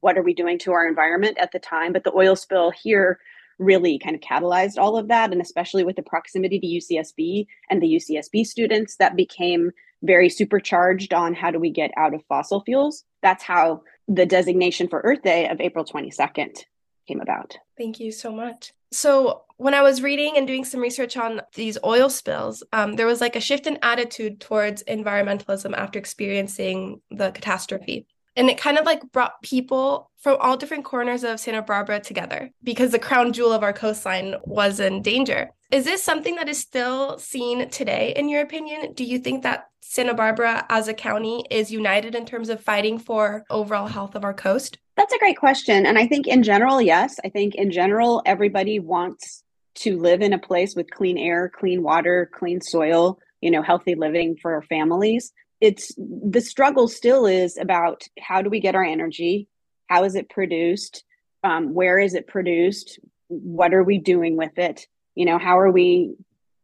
what 0.00 0.18
are 0.18 0.22
we 0.22 0.34
doing 0.34 0.58
to 0.58 0.72
our 0.72 0.86
environment 0.86 1.36
at 1.38 1.52
the 1.52 1.58
time 1.58 1.92
but 1.92 2.04
the 2.04 2.14
oil 2.14 2.36
spill 2.36 2.70
here 2.70 3.18
really 3.58 3.98
kind 3.98 4.14
of 4.14 4.20
catalyzed 4.20 4.78
all 4.78 4.96
of 4.96 5.08
that 5.08 5.32
and 5.32 5.40
especially 5.40 5.84
with 5.84 5.96
the 5.96 6.02
proximity 6.02 6.58
to 6.58 6.66
ucsb 6.66 7.46
and 7.70 7.80
the 7.80 7.94
ucsb 7.96 8.44
students 8.44 8.96
that 8.96 9.16
became 9.16 9.70
very 10.06 10.28
supercharged 10.28 11.12
on 11.12 11.34
how 11.34 11.50
do 11.50 11.58
we 11.58 11.70
get 11.70 11.90
out 11.96 12.14
of 12.14 12.24
fossil 12.28 12.62
fuels. 12.62 13.04
That's 13.22 13.42
how 13.42 13.82
the 14.08 14.26
designation 14.26 14.88
for 14.88 15.00
earth 15.00 15.22
day 15.22 15.48
of 15.48 15.60
april 15.60 15.84
22nd 15.84 16.64
came 17.06 17.20
about. 17.20 17.56
Thank 17.76 18.00
you 18.00 18.12
so 18.12 18.32
much. 18.32 18.72
So 18.92 19.42
when 19.56 19.74
I 19.74 19.82
was 19.82 20.02
reading 20.02 20.34
and 20.36 20.46
doing 20.46 20.64
some 20.64 20.80
research 20.80 21.16
on 21.16 21.42
these 21.54 21.78
oil 21.84 22.08
spills, 22.08 22.62
um, 22.72 22.94
there 22.94 23.06
was 23.06 23.20
like 23.20 23.36
a 23.36 23.40
shift 23.40 23.66
in 23.66 23.78
attitude 23.82 24.40
towards 24.40 24.82
environmentalism 24.84 25.76
after 25.76 25.98
experiencing 25.98 27.00
the 27.10 27.30
catastrophe. 27.30 28.06
And 28.36 28.50
it 28.50 28.58
kind 28.58 28.78
of 28.78 28.84
like 28.84 29.10
brought 29.12 29.42
people 29.42 30.10
from 30.18 30.36
all 30.40 30.56
different 30.56 30.84
corners 30.84 31.24
of 31.24 31.40
Santa 31.40 31.62
Barbara 31.62 32.00
together 32.00 32.50
because 32.62 32.92
the 32.92 32.98
crown 32.98 33.32
jewel 33.32 33.52
of 33.52 33.62
our 33.62 33.72
coastline 33.72 34.34
was 34.44 34.78
in 34.80 35.02
danger. 35.02 35.50
Is 35.72 35.84
this 35.84 36.02
something 36.02 36.36
that 36.36 36.48
is 36.48 36.58
still 36.58 37.18
seen 37.18 37.68
today, 37.70 38.12
in 38.14 38.28
your 38.28 38.42
opinion? 38.42 38.92
Do 38.92 39.04
you 39.04 39.18
think 39.18 39.42
that 39.42 39.68
Santa 39.80 40.14
Barbara 40.14 40.66
as 40.68 40.86
a 40.86 40.94
county 40.94 41.44
is 41.50 41.70
united 41.70 42.14
in 42.14 42.26
terms 42.26 42.48
of 42.48 42.60
fighting 42.60 42.98
for 42.98 43.44
overall 43.50 43.86
health 43.86 44.14
of 44.14 44.24
our 44.24 44.34
coast? 44.34 44.78
That's 44.96 45.12
a 45.12 45.18
great 45.18 45.36
question. 45.36 45.86
And 45.86 45.98
I 45.98 46.06
think 46.06 46.26
in 46.26 46.42
general, 46.42 46.80
yes. 46.80 47.16
I 47.24 47.28
think 47.30 47.54
in 47.54 47.70
general, 47.70 48.22
everybody 48.26 48.78
wants 48.78 49.42
to 49.76 49.98
live 49.98 50.22
in 50.22 50.32
a 50.32 50.38
place 50.38 50.74
with 50.74 50.90
clean 50.90 51.18
air, 51.18 51.48
clean 51.48 51.82
water, 51.82 52.30
clean 52.32 52.60
soil, 52.60 53.18
you 53.40 53.50
know, 53.50 53.62
healthy 53.62 53.94
living 53.94 54.36
for 54.40 54.62
families. 54.62 55.32
It's 55.60 55.92
the 55.96 56.40
struggle 56.40 56.88
still 56.88 57.26
is 57.26 57.56
about 57.56 58.04
how 58.18 58.42
do 58.42 58.50
we 58.50 58.60
get 58.60 58.74
our 58.74 58.84
energy? 58.84 59.48
How 59.88 60.04
is 60.04 60.14
it 60.14 60.28
produced? 60.28 61.04
Um, 61.42 61.74
where 61.74 61.98
is 61.98 62.14
it 62.14 62.26
produced? 62.26 62.98
What 63.28 63.72
are 63.72 63.84
we 63.84 63.98
doing 63.98 64.36
with 64.36 64.58
it? 64.58 64.86
You 65.14 65.24
know, 65.24 65.38
how 65.38 65.58
are 65.58 65.70
we 65.70 66.14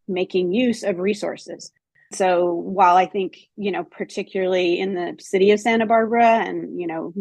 making 0.08 0.52
use 0.52 0.82
of 0.82 0.98
resources? 0.98 1.72
So 2.12 2.52
while 2.52 2.96
I 2.96 3.06
think, 3.06 3.38
you 3.56 3.70
know, 3.70 3.84
particularly 3.84 4.78
in 4.78 4.94
the 4.94 5.16
city 5.18 5.50
of 5.52 5.60
Santa 5.60 5.86
Barbara 5.86 6.26
and, 6.26 6.78
you 6.78 6.86
know, 6.86 7.14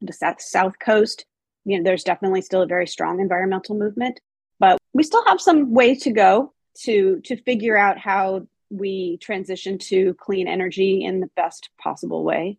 the 0.00 0.12
south, 0.12 0.40
south 0.40 0.78
coast, 0.78 1.24
you 1.64 1.76
know, 1.76 1.82
there's 1.82 2.04
definitely 2.04 2.42
still 2.42 2.62
a 2.62 2.66
very 2.66 2.86
strong 2.86 3.20
environmental 3.20 3.76
movement 3.76 4.20
but 4.58 4.78
we 4.92 5.02
still 5.02 5.24
have 5.26 5.40
some 5.40 5.72
way 5.72 5.94
to 5.94 6.10
go 6.10 6.52
to 6.82 7.20
to 7.24 7.36
figure 7.42 7.76
out 7.76 7.98
how 7.98 8.46
we 8.70 9.18
transition 9.18 9.78
to 9.78 10.14
clean 10.14 10.48
energy 10.48 11.04
in 11.04 11.20
the 11.20 11.30
best 11.36 11.70
possible 11.78 12.24
way. 12.24 12.58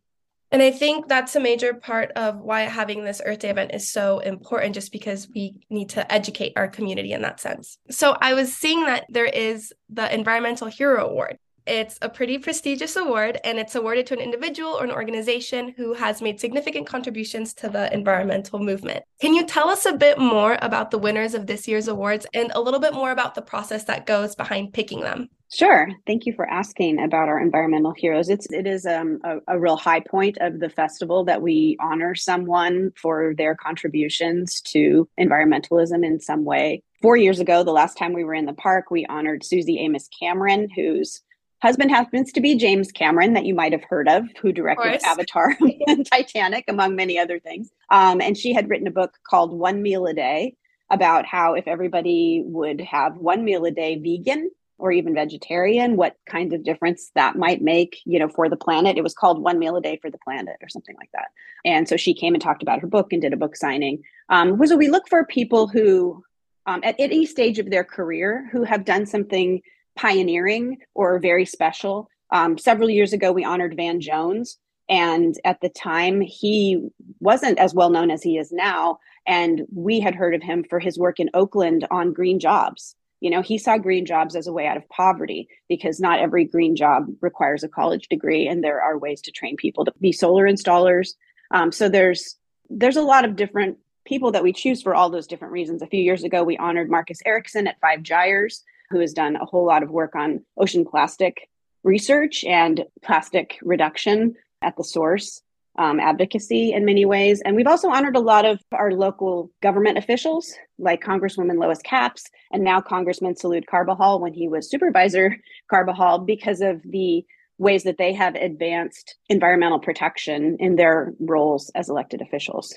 And 0.49 0.61
I 0.61 0.71
think 0.71 1.09
that's 1.09 1.35
a 1.35 1.41
major 1.41 1.73
part 1.73 2.11
of 2.11 2.39
why 2.39 2.61
having 2.61 3.03
this 3.03 3.21
Earth 3.25 3.39
Day 3.39 3.49
event 3.49 3.71
is 3.73 3.91
so 3.91 4.19
important, 4.19 4.75
just 4.75 4.93
because 4.93 5.27
we 5.35 5.59
need 5.69 5.89
to 5.89 6.09
educate 6.11 6.53
our 6.55 6.69
community 6.69 7.11
in 7.11 7.21
that 7.23 7.41
sense. 7.41 7.77
So 7.91 8.15
I 8.21 8.33
was 8.33 8.55
seeing 8.55 8.85
that 8.85 9.05
there 9.09 9.25
is 9.25 9.73
the 9.89 10.13
Environmental 10.13 10.67
Hero 10.67 11.09
Award. 11.09 11.37
It's 11.67 11.99
a 12.01 12.07
pretty 12.07 12.37
prestigious 12.37 12.95
award, 12.95 13.39
and 13.43 13.59
it's 13.59 13.75
awarded 13.75 14.07
to 14.07 14.13
an 14.13 14.21
individual 14.21 14.71
or 14.71 14.85
an 14.85 14.91
organization 14.91 15.73
who 15.75 15.93
has 15.93 16.21
made 16.21 16.39
significant 16.39 16.87
contributions 16.87 17.53
to 17.55 17.67
the 17.67 17.93
environmental 17.93 18.59
movement. 18.59 19.03
Can 19.19 19.33
you 19.33 19.45
tell 19.45 19.67
us 19.67 19.85
a 19.85 19.93
bit 19.93 20.17
more 20.17 20.57
about 20.61 20.91
the 20.91 20.97
winners 20.97 21.33
of 21.33 21.45
this 21.45 21.67
year's 21.67 21.89
awards 21.89 22.25
and 22.33 22.51
a 22.55 22.61
little 22.61 22.79
bit 22.79 22.93
more 22.93 23.11
about 23.11 23.35
the 23.35 23.41
process 23.41 23.83
that 23.83 24.05
goes 24.05 24.33
behind 24.33 24.71
picking 24.71 25.01
them? 25.01 25.29
Sure. 25.51 25.89
Thank 26.05 26.25
you 26.25 26.33
for 26.33 26.45
asking 26.49 27.01
about 27.01 27.29
our 27.29 27.39
environmental 27.39 27.93
heroes. 27.95 28.29
It's 28.29 28.47
it 28.51 28.67
is 28.67 28.85
um, 28.85 29.19
a, 29.23 29.37
a 29.47 29.59
real 29.59 29.77
high 29.77 30.01
point 30.01 30.37
of 30.41 30.59
the 30.59 30.69
festival 30.69 31.23
that 31.25 31.41
we 31.41 31.77
honor 31.79 32.15
someone 32.15 32.91
for 32.95 33.33
their 33.37 33.55
contributions 33.55 34.59
to 34.61 35.07
environmentalism 35.19 36.05
in 36.05 36.19
some 36.19 36.43
way. 36.43 36.83
Four 37.01 37.15
years 37.15 37.39
ago, 37.39 37.63
the 37.63 37.71
last 37.71 37.97
time 37.97 38.11
we 38.11 38.23
were 38.23 38.33
in 38.33 38.45
the 38.45 38.53
park, 38.53 38.91
we 38.91 39.05
honored 39.05 39.45
Suzy 39.45 39.79
Amis 39.85 40.09
Cameron, 40.19 40.67
who's 40.75 41.21
husband 41.61 41.91
happens 41.91 42.31
to 42.33 42.41
be 42.41 42.55
James 42.55 42.91
Cameron, 42.91 43.33
that 43.33 43.45
you 43.45 43.55
might 43.55 43.71
have 43.71 43.83
heard 43.83 44.07
of, 44.07 44.25
who 44.41 44.51
directed 44.51 45.01
Avatar 45.03 45.57
and 45.87 46.05
Titanic, 46.05 46.65
among 46.67 46.95
many 46.95 47.17
other 47.17 47.39
things. 47.39 47.71
Um, 47.89 48.21
and 48.21 48.37
she 48.37 48.53
had 48.53 48.69
written 48.69 48.87
a 48.87 48.91
book 48.91 49.13
called 49.27 49.51
One 49.51 49.81
Meal 49.81 50.05
a 50.05 50.13
Day 50.13 50.55
about 50.89 51.25
how 51.25 51.53
if 51.53 51.67
everybody 51.67 52.43
would 52.45 52.81
have 52.81 53.17
one 53.17 53.43
meal 53.43 53.65
a 53.65 53.71
day 53.71 53.97
vegan 53.97 54.49
or 54.77 54.91
even 54.91 55.13
vegetarian, 55.13 55.97
what 55.97 56.15
kind 56.27 56.53
of 56.53 56.63
difference 56.63 57.11
that 57.15 57.35
might 57.35 57.61
make, 57.61 57.97
you 58.05 58.19
know, 58.19 58.29
for 58.29 58.47
the 58.47 58.55
planet. 58.55 58.97
It 58.97 59.03
was 59.03 59.15
called 59.15 59.41
One 59.41 59.57
Meal 59.57 59.75
a 59.75 59.81
Day 59.81 59.97
for 59.99 60.11
the 60.11 60.19
Planet 60.19 60.55
or 60.61 60.69
something 60.69 60.95
like 60.97 61.09
that. 61.13 61.29
And 61.65 61.89
so 61.89 61.97
she 61.97 62.13
came 62.13 62.35
and 62.35 62.41
talked 62.41 62.61
about 62.61 62.79
her 62.81 62.87
book 62.87 63.11
and 63.11 63.21
did 63.21 63.33
a 63.33 63.37
book 63.37 63.55
signing. 63.55 64.03
Um, 64.29 64.63
so 64.65 64.77
we 64.77 64.87
look 64.87 65.09
for 65.09 65.25
people 65.25 65.67
who, 65.67 66.23
um, 66.67 66.81
at 66.83 66.95
any 66.99 67.25
stage 67.25 67.57
of 67.57 67.71
their 67.71 67.83
career, 67.83 68.47
who 68.51 68.63
have 68.63 68.85
done 68.85 69.07
something 69.07 69.61
pioneering 69.97 70.77
or 70.93 71.19
very 71.19 71.45
special. 71.45 72.09
Um, 72.31 72.57
several 72.57 72.89
years 72.89 73.13
ago, 73.13 73.31
we 73.31 73.43
honored 73.43 73.75
Van 73.75 73.99
Jones. 73.99 74.57
And 74.89 75.35
at 75.43 75.59
the 75.59 75.69
time, 75.69 76.21
he 76.21 76.87
wasn't 77.19 77.59
as 77.59 77.73
well 77.73 77.89
known 77.89 78.09
as 78.09 78.23
he 78.23 78.37
is 78.37 78.51
now. 78.51 78.99
And 79.27 79.63
we 79.73 79.99
had 79.99 80.15
heard 80.15 80.33
of 80.33 80.41
him 80.41 80.63
for 80.63 80.79
his 80.79 80.97
work 80.97 81.19
in 81.19 81.29
Oakland 81.33 81.85
on 81.91 82.13
green 82.13 82.39
jobs. 82.39 82.95
You 83.19 83.31
know, 83.31 83.41
he 83.41 83.57
saw 83.57 83.77
green 83.77 84.05
jobs 84.05 84.35
as 84.35 84.47
a 84.47 84.53
way 84.53 84.67
out 84.67 84.77
of 84.77 84.87
poverty 84.89 85.49
because 85.67 85.99
not 85.99 86.19
every 86.19 86.45
green 86.45 86.75
job 86.75 87.07
requires 87.19 87.63
a 87.63 87.67
college 87.67 88.07
degree, 88.07 88.47
and 88.47 88.63
there 88.63 88.81
are 88.81 88.97
ways 88.97 89.21
to 89.21 89.31
train 89.31 89.57
people 89.57 89.85
to 89.85 89.93
be 89.99 90.11
solar 90.11 90.45
installers. 90.45 91.15
Um, 91.51 91.71
so 91.71 91.89
there's 91.89 92.37
there's 92.69 92.97
a 92.97 93.01
lot 93.01 93.25
of 93.25 93.35
different 93.35 93.77
people 94.05 94.31
that 94.31 94.43
we 94.43 94.53
choose 94.53 94.81
for 94.81 94.93
all 94.95 95.09
those 95.09 95.27
different 95.27 95.51
reasons. 95.51 95.81
A 95.81 95.87
few 95.87 96.01
years 96.01 96.23
ago, 96.23 96.43
we 96.43 96.57
honored 96.57 96.89
Marcus 96.89 97.19
Eriksen 97.25 97.67
at 97.67 97.79
Five 97.81 98.03
Gyres, 98.03 98.63
who 98.89 98.99
has 98.99 99.13
done 99.13 99.35
a 99.35 99.45
whole 99.45 99.65
lot 99.65 99.83
of 99.83 99.89
work 99.89 100.15
on 100.15 100.45
ocean 100.57 100.85
plastic 100.85 101.49
research 101.83 102.43
and 102.43 102.85
plastic 103.03 103.57
reduction 103.61 104.35
at 104.61 104.75
the 104.77 104.83
source 104.83 105.41
um, 105.77 105.99
advocacy 105.99 106.73
in 106.73 106.85
many 106.85 107.05
ways. 107.05 107.41
And 107.41 107.55
we've 107.55 107.67
also 107.67 107.89
honored 107.89 108.15
a 108.15 108.21
lot 108.21 108.45
of 108.45 108.59
our 108.71 108.91
local 108.91 109.51
government 109.61 109.97
officials, 109.97 110.53
like 110.79 111.03
Congresswoman 111.03 111.59
Lois 111.59 111.81
Capps 111.83 112.23
and 112.51 112.63
now 112.63 112.81
Congressman 112.81 113.35
Salud 113.35 113.65
Carbajal 113.67 114.19
when 114.19 114.33
he 114.33 114.47
was 114.47 114.69
Supervisor 114.69 115.37
Carbajal, 115.69 116.19
because 116.19 116.61
of 116.61 116.81
the 116.83 117.25
ways 117.59 117.83
that 117.83 117.97
they 117.97 118.13
have 118.13 118.35
advanced 118.35 119.15
environmental 119.29 119.79
protection 119.79 120.57
in 120.59 120.75
their 120.75 121.13
roles 121.19 121.71
as 121.75 121.89
elected 121.89 122.21
officials. 122.21 122.73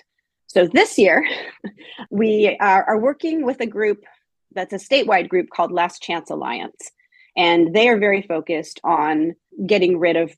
So 0.47 0.67
this 0.67 0.99
year, 0.99 1.27
we 2.11 2.57
are, 2.61 2.85
are 2.85 2.99
working 2.99 3.45
with 3.45 3.61
a 3.61 3.67
group 3.67 4.05
that's 4.55 4.73
a 4.73 4.77
statewide 4.77 5.29
group 5.29 5.49
called 5.51 5.73
Last 5.73 6.03
Chance 6.03 6.31
Alliance. 6.31 6.91
And 7.37 7.75
they 7.75 7.89
are 7.89 7.99
very 7.99 8.23
focused 8.23 8.81
on 8.83 9.35
getting 9.65 9.99
rid 9.99 10.17
of 10.17 10.35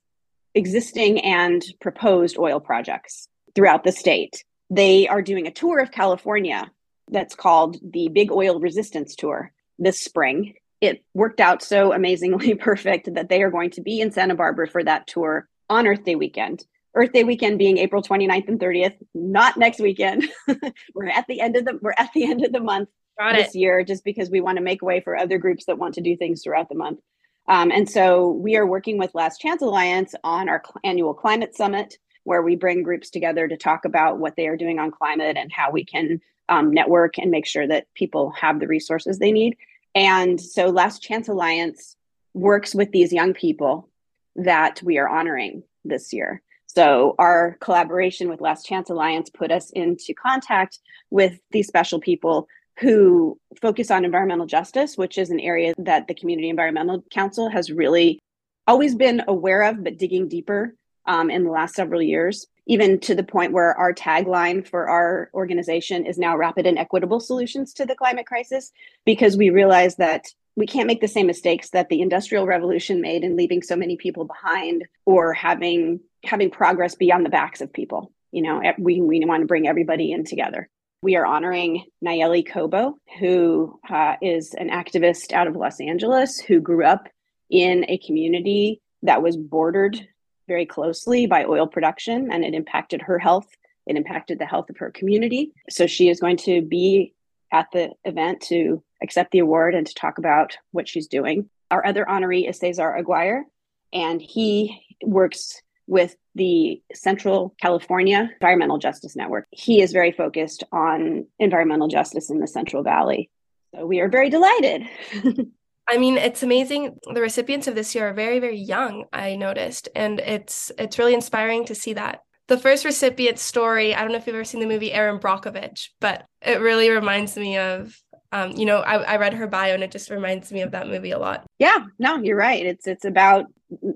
existing 0.55 1.21
and 1.21 1.65
proposed 1.81 2.39
oil 2.39 2.61
projects 2.61 3.29
throughout 3.55 3.85
the 3.85 3.93
state. 3.93 4.45
They 4.71 5.09
are 5.09 5.23
doing 5.23 5.47
a 5.47 5.53
tour 5.53 5.81
of 5.81 5.91
California 5.91 6.71
that's 7.11 7.35
called 7.35 7.79
the 7.83 8.09
Big 8.09 8.31
Oil 8.31 8.61
Resistance 8.61 9.15
Tour 9.17 9.53
this 9.79 10.01
spring. 10.01 10.55
It 10.81 11.05
worked 11.15 11.41
out 11.41 11.63
so 11.63 11.93
amazingly 11.93 12.55
perfect 12.57 13.15
that 13.15 13.29
they 13.29 13.43
are 13.43 13.51
going 13.51 13.71
to 13.71 13.83
be 13.83 14.01
in 14.01 14.13
Santa 14.13 14.35
Barbara 14.35 14.69
for 14.69 14.83
that 14.85 15.07
tour 15.07 15.49
on 15.69 15.87
Earth 15.87 16.05
Day 16.05 16.15
weekend. 16.15 16.65
Earth 16.95 17.13
Day 17.13 17.25
weekend 17.25 17.59
being 17.59 17.79
April 17.79 18.03
29th 18.03 18.49
and 18.49 18.61
30th, 18.61 18.97
not 19.15 19.57
next 19.57 19.81
weekend. 19.81 20.29
we're 20.95 21.09
at 21.09 21.27
the 21.27 21.41
end 21.41 21.57
of 21.57 21.65
the 21.65 21.79
we're 21.81 21.95
at 21.97 22.11
the 22.15 22.25
end 22.25 22.45
of 22.45 22.53
the 22.53 22.61
month 22.61 22.91
Got 23.19 23.37
this 23.37 23.55
it. 23.55 23.59
year 23.59 23.85
just 23.85 24.05
because 24.05 24.31
we 24.31 24.41
want 24.41 24.59
to 24.59 24.65
make 24.65 24.83
way 24.83 25.01
for 25.01 25.17
other 25.17 25.39
groups 25.39 25.67
that 25.67 25.79
want 25.79 25.95
to 25.95 26.01
do 26.01 26.17
things 26.17 26.43
throughout 26.43 26.69
the 26.69 26.75
month. 26.75 27.01
Um, 27.49 27.71
and 27.71 27.89
so 27.89 28.31
we 28.31 28.57
are 28.57 28.67
working 28.67 28.99
with 28.99 29.15
Last 29.15 29.41
Chance 29.41 29.63
Alliance 29.63 30.15
on 30.23 30.49
our 30.49 30.63
cl- 30.65 30.81
annual 30.85 31.13
climate 31.13 31.57
summit, 31.57 31.99
where 32.25 32.43
we 32.43 32.57
bring 32.57 32.83
groups 32.83 33.11
together 33.11 33.49
to 33.49 33.57
talk 33.57 33.85
about 33.85 34.19
what 34.19 34.37
they 34.37 34.47
are 34.47 34.57
doing 34.57 34.79
on 34.79 34.91
climate 34.91 35.37
and 35.37 35.53
how 35.53 35.71
we 35.71 35.85
can 35.85 36.21
um, 36.49 36.71
network 36.73 37.19
and 37.19 37.31
make 37.31 37.47
sure 37.47 37.67
that 37.67 37.87
people 37.95 38.31
have 38.31 38.61
the 38.61 38.69
resources 38.69 39.19
they 39.19 39.33
need. 39.33 39.57
And 39.95 40.41
so 40.41 40.69
Last 40.69 41.03
Chance 41.03 41.29
Alliance 41.29 41.97
works 42.35 42.75
with 42.75 42.93
these 42.93 43.13
young 43.13 43.35
people 43.35 43.89
that 44.37 44.81
we 44.83 44.99
are 44.99 45.09
honoring 45.09 45.65
this 45.85 46.13
year. 46.13 46.43
So 46.67 47.15
our 47.19 47.59
collaboration 47.61 48.31
with 48.31 48.41
Last 48.41 48.65
Chance 48.65 48.89
Alliance 48.89 49.29
put 49.29 49.51
us 49.51 49.71
into 49.71 50.15
contact 50.15 50.79
with 51.11 51.39
these 51.51 51.67
special 51.67 52.01
people 52.01 52.49
who 52.79 53.39
focus 53.61 53.91
on 53.91 54.05
environmental 54.05 54.47
justice, 54.47 54.97
which 54.97 55.19
is 55.19 55.31
an 55.31 55.41
area 55.41 55.75
that 55.79 56.09
the 56.09 56.15
Community 56.15 56.49
Environmental 56.49 57.05
Council 57.11 57.49
has 57.49 57.71
really 57.71 58.19
always 58.67 58.95
been 58.95 59.23
aware 59.29 59.63
of, 59.63 59.83
but 59.83 59.99
digging 59.99 60.29
deeper 60.29 60.75
um, 61.07 61.31
in 61.31 61.45
the 61.45 61.51
last 61.51 61.75
several 61.75 62.01
years, 62.01 62.47
even 62.67 62.99
to 63.01 63.15
the 63.15 63.25
point 63.25 63.53
where 63.53 63.77
our 63.77 63.93
tagline 63.93 64.67
for 64.67 64.89
our 64.89 65.31
organization 65.35 66.07
is 66.07 66.19
now 66.19 66.37
rapid 66.37 66.67
and 66.67 66.79
equitable 66.79 67.21
solutions 67.21 67.75
to 67.75 67.85
the 67.85 67.97
climate 67.97 68.27
crisis, 68.27 68.73
because 69.05 69.37
we 69.37 69.51
realize 69.51 69.97
that 69.97 70.27
we 70.55 70.67
can't 70.67 70.87
make 70.87 71.01
the 71.01 71.09
same 71.09 71.27
mistakes 71.27 71.71
that 71.71 71.89
the 71.89 72.03
industrial 72.03 72.47
revolution 72.47 73.01
made 73.01 73.25
in 73.25 73.37
leaving 73.37 73.63
so 73.63 73.75
many 73.75 73.97
people 73.97 74.25
behind 74.25 74.85
or 75.07 75.33
having 75.33 76.01
having 76.25 76.51
progress 76.51 76.95
beyond 76.95 77.27
the 77.27 77.31
backs 77.31 77.61
of 77.61 77.73
people. 77.73 78.13
You 78.31 78.43
know 78.43 78.63
we, 78.79 79.01
we 79.01 79.25
want 79.25 79.43
to 79.43 79.47
bring 79.47 79.67
everybody 79.67 80.13
in 80.13 80.25
together 80.25 80.69
we 81.03 81.17
are 81.17 81.27
honoring 81.27 81.85
Nalleli 82.03 82.49
Cobo, 82.49 82.97
who 83.19 83.79
uh, 83.91 84.15
is 84.23 84.55
an 84.55 84.71
activist 84.71 85.33
out 85.33 85.49
of 85.49 85.57
Los 85.57 85.81
Angeles 85.81 86.39
who 86.39 86.61
grew 86.61 86.85
up 86.85 87.09
in 87.51 87.85
a 87.89 87.99
community 87.99 88.81
that 89.03 89.21
was 89.21 89.37
bordered 89.37 90.01
very 90.47 90.65
closely 90.65 91.27
by 91.27 91.45
oil 91.45 91.67
production 91.67 92.31
and 92.31 92.45
it 92.45 92.55
impacted 92.55 93.03
her 93.03 93.19
health. 93.19 93.49
It 93.87 93.97
impacted 93.97 94.39
the 94.39 94.47
health 94.47 94.71
of 94.71 94.79
her 94.79 94.93
community. 94.93 95.53
So 95.69 95.89
she 95.89 96.09
is 96.09 96.21
going 96.21 96.37
to 96.39 96.63
be 96.63 97.15
at 97.53 97.67
the 97.73 97.91
event 98.05 98.41
to 98.43 98.83
accept 99.03 99.33
the 99.33 99.41
award 99.41 99.75
and 99.75 99.87
to 99.87 99.95
talk 99.95 100.19
about 100.19 100.57
what 100.71 100.89
she's 100.89 101.09
doing. 101.09 101.51
Our 101.73 101.85
other 101.85 102.05
honoree 102.09 102.49
is 102.49 102.59
Cesar 102.59 102.95
Aguirre, 102.95 103.45
and 103.93 104.23
he 104.23 104.87
works 105.03 105.61
with 105.93 106.17
the 106.35 106.81
Central 106.95 107.55
California 107.61 108.31
Environmental 108.41 108.79
Justice 108.79 109.15
Network. 109.15 109.47
He 109.51 109.83
is 109.83 109.93
very 109.93 110.11
focused 110.11 110.65
on 110.73 111.27
environmental 111.39 111.87
justice 111.87 112.31
in 112.31 112.41
the 112.41 112.47
Central 112.47 112.83
Valley. 112.83 113.31
So 113.75 113.85
we 113.85 114.01
are 114.01 114.09
very 114.09 114.31
delighted. 114.31 114.89
I 115.87 115.99
mean, 115.99 116.17
it's 116.17 116.43
amazing. 116.43 116.99
The 117.13 117.21
recipients 117.21 117.69
of 117.69 117.75
this 117.75 117.95
year 117.95 118.09
are 118.09 118.15
very, 118.15 118.39
very 118.39 118.57
young, 118.57 119.05
I 119.13 119.37
noticed. 119.37 119.91
And 119.95 120.19
it's 120.21 120.73
it's 120.79 120.99
really 120.99 121.13
inspiring 121.13 121.67
to 121.67 121.75
see 121.75 121.93
that. 121.93 122.21
The 122.49 122.57
first 122.57 122.87
recipient 122.87 123.39
story, 123.39 123.95
I 123.95 124.01
don't 124.01 124.13
know 124.13 124.19
if 124.19 124.27
you've 124.27 124.35
ever 124.35 124.45
seen 124.45 124.61
the 124.61 124.67
movie 124.67 124.93
Erin 124.93 125.21
Brockovich, 125.21 125.89
but 126.01 126.25
it 126.41 126.61
really 126.61 126.89
reminds 126.89 127.37
me 127.37 127.59
of 127.59 127.95
um, 128.35 128.53
you 128.53 128.65
know, 128.65 128.79
I, 128.79 128.95
I 128.95 129.17
read 129.19 129.35
her 129.35 129.47
bio 129.47 129.75
and 129.75 129.83
it 129.83 129.91
just 129.91 130.09
reminds 130.09 130.51
me 130.51 130.63
of 130.63 130.71
that 130.71 130.89
movie 130.89 131.11
a 131.11 131.19
lot. 131.19 131.45
Yeah, 131.59 131.85
no, 131.99 132.17
you're 132.17 132.35
right. 132.35 132.65
It's 132.65 132.87
it's 132.87 133.05
about 133.05 133.45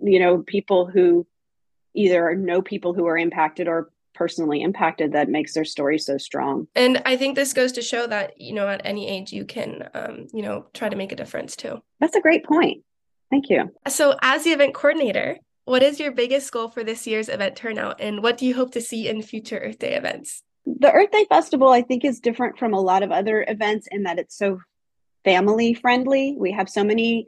you 0.03 0.19
know 0.21 0.43
people 0.47 0.85
who 0.85 1.27
either 1.97 2.35
know 2.35 2.63
people 2.63 2.95
who 2.95 3.07
are 3.07 3.19
impacted 3.19 3.69
or 3.69 3.91
personally 4.15 4.63
impacted 4.63 5.13
that 5.13 5.29
makes 5.29 5.55
their 5.55 5.65
story 5.65 5.99
so 5.99 6.17
strong. 6.19 6.67
And 6.75 7.03
I 7.05 7.17
think 7.17 7.37
this 7.37 7.53
goes 7.53 7.73
to 7.73 7.83
show 7.83 8.07
that, 8.07 8.41
you 8.41 8.55
know, 8.55 8.67
at 8.67 8.81
any 8.85 9.09
age 9.09 9.33
you 9.33 9.45
can, 9.45 9.89
um, 9.95 10.27
you 10.33 10.43
know, 10.43 10.67
try 10.73 10.89
to 10.89 10.97
make 10.97 11.13
a 11.13 11.17
difference 11.17 11.55
too. 11.55 11.83
That's 12.01 12.17
a 12.17 12.21
great 12.21 12.45
point. 12.45 12.83
Thank 13.31 13.51
you. 13.51 13.73
So, 13.89 14.17
as 14.23 14.45
the 14.45 14.51
event 14.51 14.75
coordinator, 14.75 15.39
what 15.65 15.83
is 15.83 15.99
your 16.01 16.13
biggest 16.13 16.51
goal 16.53 16.69
for 16.69 16.85
this 16.85 17.07
year's 17.07 17.29
event 17.29 17.57
turnout 17.57 18.01
and 18.01 18.23
what 18.23 18.39
do 18.39 18.47
you 18.47 18.55
hope 18.55 18.73
to 18.73 18.81
see 18.81 19.09
in 19.09 19.21
future 19.21 19.59
Earth 19.59 19.79
Day 19.79 19.95
events? 19.95 20.43
The 20.65 20.93
Earth 20.93 21.11
Day 21.11 21.27
Festival, 21.29 21.71
I 21.71 21.83
think, 21.83 22.05
is 22.05 22.21
different 22.21 22.59
from 22.59 22.73
a 22.73 22.81
lot 22.81 23.03
of 23.03 23.13
other 23.13 23.45
events 23.47 23.89
in 23.91 24.05
that 24.05 24.19
it's 24.19 24.37
so 24.37 24.61
family 25.25 25.75
friendly. 25.75 26.37
We 26.39 26.53
have 26.53 26.69
so 26.69 26.85
many 26.85 27.27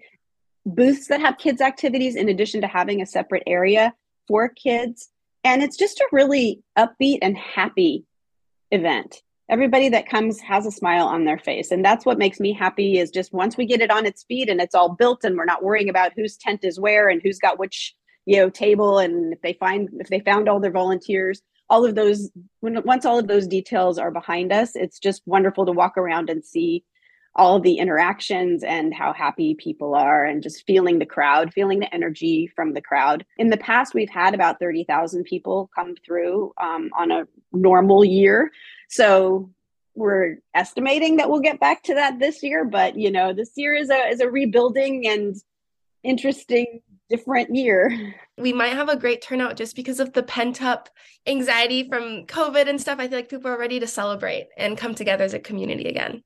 booths 0.65 1.09
that 1.09 1.21
have 1.21 1.39
kids' 1.39 1.61
activities 1.61 2.15
in 2.17 2.29
addition 2.29 2.61
to 2.61 2.67
having 2.67 3.03
a 3.03 3.07
separate 3.07 3.43
area 3.47 3.93
for 4.29 4.49
kids. 4.49 5.09
And 5.43 5.63
it's 5.63 5.77
just 5.77 6.01
a 6.01 6.09
really 6.13 6.63
upbeat 6.79 7.19
and 7.23 7.37
happy 7.37 8.05
event. 8.71 9.23
Everybody 9.51 9.89
that 9.89 10.09
comes 10.09 10.41
has 10.41 10.67
a 10.67 10.71
smile 10.71 11.07
on 11.07 11.25
their 11.25 11.39
face. 11.39 11.71
And 11.71 11.83
that's 11.83 12.05
what 12.05 12.19
makes 12.19 12.39
me 12.39 12.53
happy 12.53 12.99
is 12.99 13.11
just 13.11 13.33
once 13.33 13.57
we 13.57 13.65
get 13.65 13.81
it 13.81 13.91
on 13.91 14.05
its 14.05 14.25
feet 14.25 14.51
and 14.51 14.61
it's 14.61 14.75
all 14.75 14.91
built 14.91 15.25
and 15.25 15.37
we're 15.37 15.47
not 15.47 15.63
worrying 15.63 15.89
about 15.89 16.13
whose 16.15 16.37
tent 16.37 16.61
is 16.65 16.79
where 16.79 17.09
and 17.09 17.23
who's 17.23 17.39
got 17.39 17.59
which, 17.59 17.95
you 18.27 18.37
know, 18.37 18.51
table 18.51 18.99
and 18.99 19.33
if 19.33 19.41
they 19.41 19.55
find 19.55 19.89
if 20.01 20.09
they 20.09 20.21
found 20.21 20.49
all 20.49 20.61
their 20.61 20.71
volunteers, 20.71 21.41
all 21.71 21.87
of 21.87 21.95
those 21.95 22.31
when 22.61 22.83
once 22.83 23.07
all 23.07 23.19
of 23.19 23.27
those 23.27 23.47
details 23.47 23.99
are 23.99 24.11
behind 24.11 24.53
us, 24.53 24.77
it's 24.77 24.99
just 24.99 25.23
wonderful 25.25 25.65
to 25.65 25.73
walk 25.73 25.97
around 25.97 26.29
and 26.29 26.45
see 26.45 26.85
all 27.35 27.61
the 27.61 27.79
interactions 27.79 28.65
and 28.65 28.93
how 28.93 29.13
happy 29.13 29.55
people 29.55 29.95
are 29.95 30.25
and 30.25 30.43
just 30.43 30.67
feeling 30.67 30.99
the 30.99 31.07
crowd, 31.07 31.53
feeling 31.53 31.79
the 31.79 31.95
energy 31.95 32.47
from 32.49 32.75
the 32.75 32.81
crowd. 32.81 33.25
In 33.37 33.51
the 33.51 33.57
past, 33.57 33.95
we've 33.95 34.11
had 34.11 34.35
about 34.35 34.59
30,000 34.59 35.25
people 35.25 35.71
come 35.75 35.95
through 36.05 36.53
um, 36.61 36.91
on 36.97 37.11
a 37.11 37.29
normal 37.53 38.05
year. 38.05 38.51
So 38.89 39.51
we're 39.95 40.39
estimating 40.55 41.17
that 41.17 41.29
we'll 41.29 41.41
get 41.41 41.61
back 41.61 41.83
to 41.85 41.95
that 41.95 42.19
this 42.19 42.43
year, 42.43 42.65
but 42.65 42.97
you 42.97 43.11
know, 43.11 43.33
this 43.33 43.53
year 43.57 43.75
is 43.75 43.91
a 43.91 44.09
is 44.09 44.21
a 44.21 44.31
rebuilding 44.31 45.07
and 45.09 45.37
interesting 46.03 46.81
different 47.09 47.55
year. 47.55 48.15
We 48.37 48.53
might 48.53 48.75
have 48.75 48.89
a 48.89 48.97
great 48.97 49.23
turnout 49.23 49.57
just 49.57 49.75
because 49.75 49.99
of 49.99 50.13
the 50.13 50.23
pent 50.23 50.63
up 50.63 50.89
anxiety 51.27 51.89
from 51.89 52.27
COVID 52.27 52.69
and 52.69 52.81
stuff. 52.81 53.01
I 53.01 53.09
feel 53.09 53.19
like 53.19 53.29
people 53.29 53.51
are 53.51 53.59
ready 53.59 53.81
to 53.81 53.87
celebrate 53.87 54.49
and 54.57 54.79
come 54.79 54.95
together 54.95 55.25
as 55.25 55.35
a 55.35 55.41
community 55.41 55.89
again. 55.89 56.23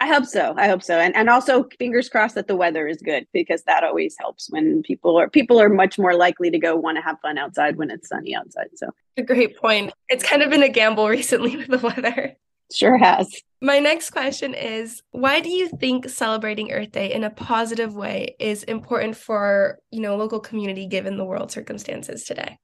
I 0.00 0.08
hope 0.08 0.26
so. 0.26 0.54
I 0.56 0.68
hope 0.68 0.82
so. 0.82 0.98
And 0.98 1.14
and 1.16 1.28
also 1.28 1.68
fingers 1.78 2.08
crossed 2.08 2.34
that 2.34 2.46
the 2.46 2.56
weather 2.56 2.86
is 2.86 2.98
good 2.98 3.26
because 3.32 3.62
that 3.64 3.84
always 3.84 4.16
helps 4.18 4.48
when 4.50 4.82
people 4.82 5.18
are 5.18 5.28
people 5.28 5.60
are 5.60 5.68
much 5.68 5.98
more 5.98 6.14
likely 6.14 6.50
to 6.50 6.58
go 6.58 6.76
want 6.76 6.96
to 6.96 7.02
have 7.02 7.18
fun 7.20 7.38
outside 7.38 7.76
when 7.76 7.90
it's 7.90 8.08
sunny 8.08 8.34
outside. 8.34 8.68
So 8.74 8.90
a 9.16 9.22
great 9.22 9.56
point. 9.56 9.92
It's 10.08 10.24
kind 10.24 10.42
of 10.42 10.50
been 10.50 10.62
a 10.62 10.68
gamble 10.68 11.08
recently 11.08 11.56
with 11.56 11.68
the 11.68 11.78
weather. 11.78 12.36
Sure 12.72 12.98
has. 12.98 13.34
My 13.62 13.78
next 13.78 14.10
question 14.10 14.54
is 14.54 15.02
why 15.10 15.40
do 15.40 15.48
you 15.48 15.68
think 15.68 16.08
celebrating 16.08 16.70
Earth 16.70 16.92
Day 16.92 17.12
in 17.12 17.24
a 17.24 17.30
positive 17.30 17.94
way 17.94 18.36
is 18.38 18.62
important 18.64 19.16
for, 19.16 19.78
you 19.90 20.00
know, 20.00 20.16
local 20.16 20.38
community 20.38 20.86
given 20.86 21.16
the 21.16 21.24
world 21.24 21.50
circumstances 21.50 22.24
today? 22.24 22.58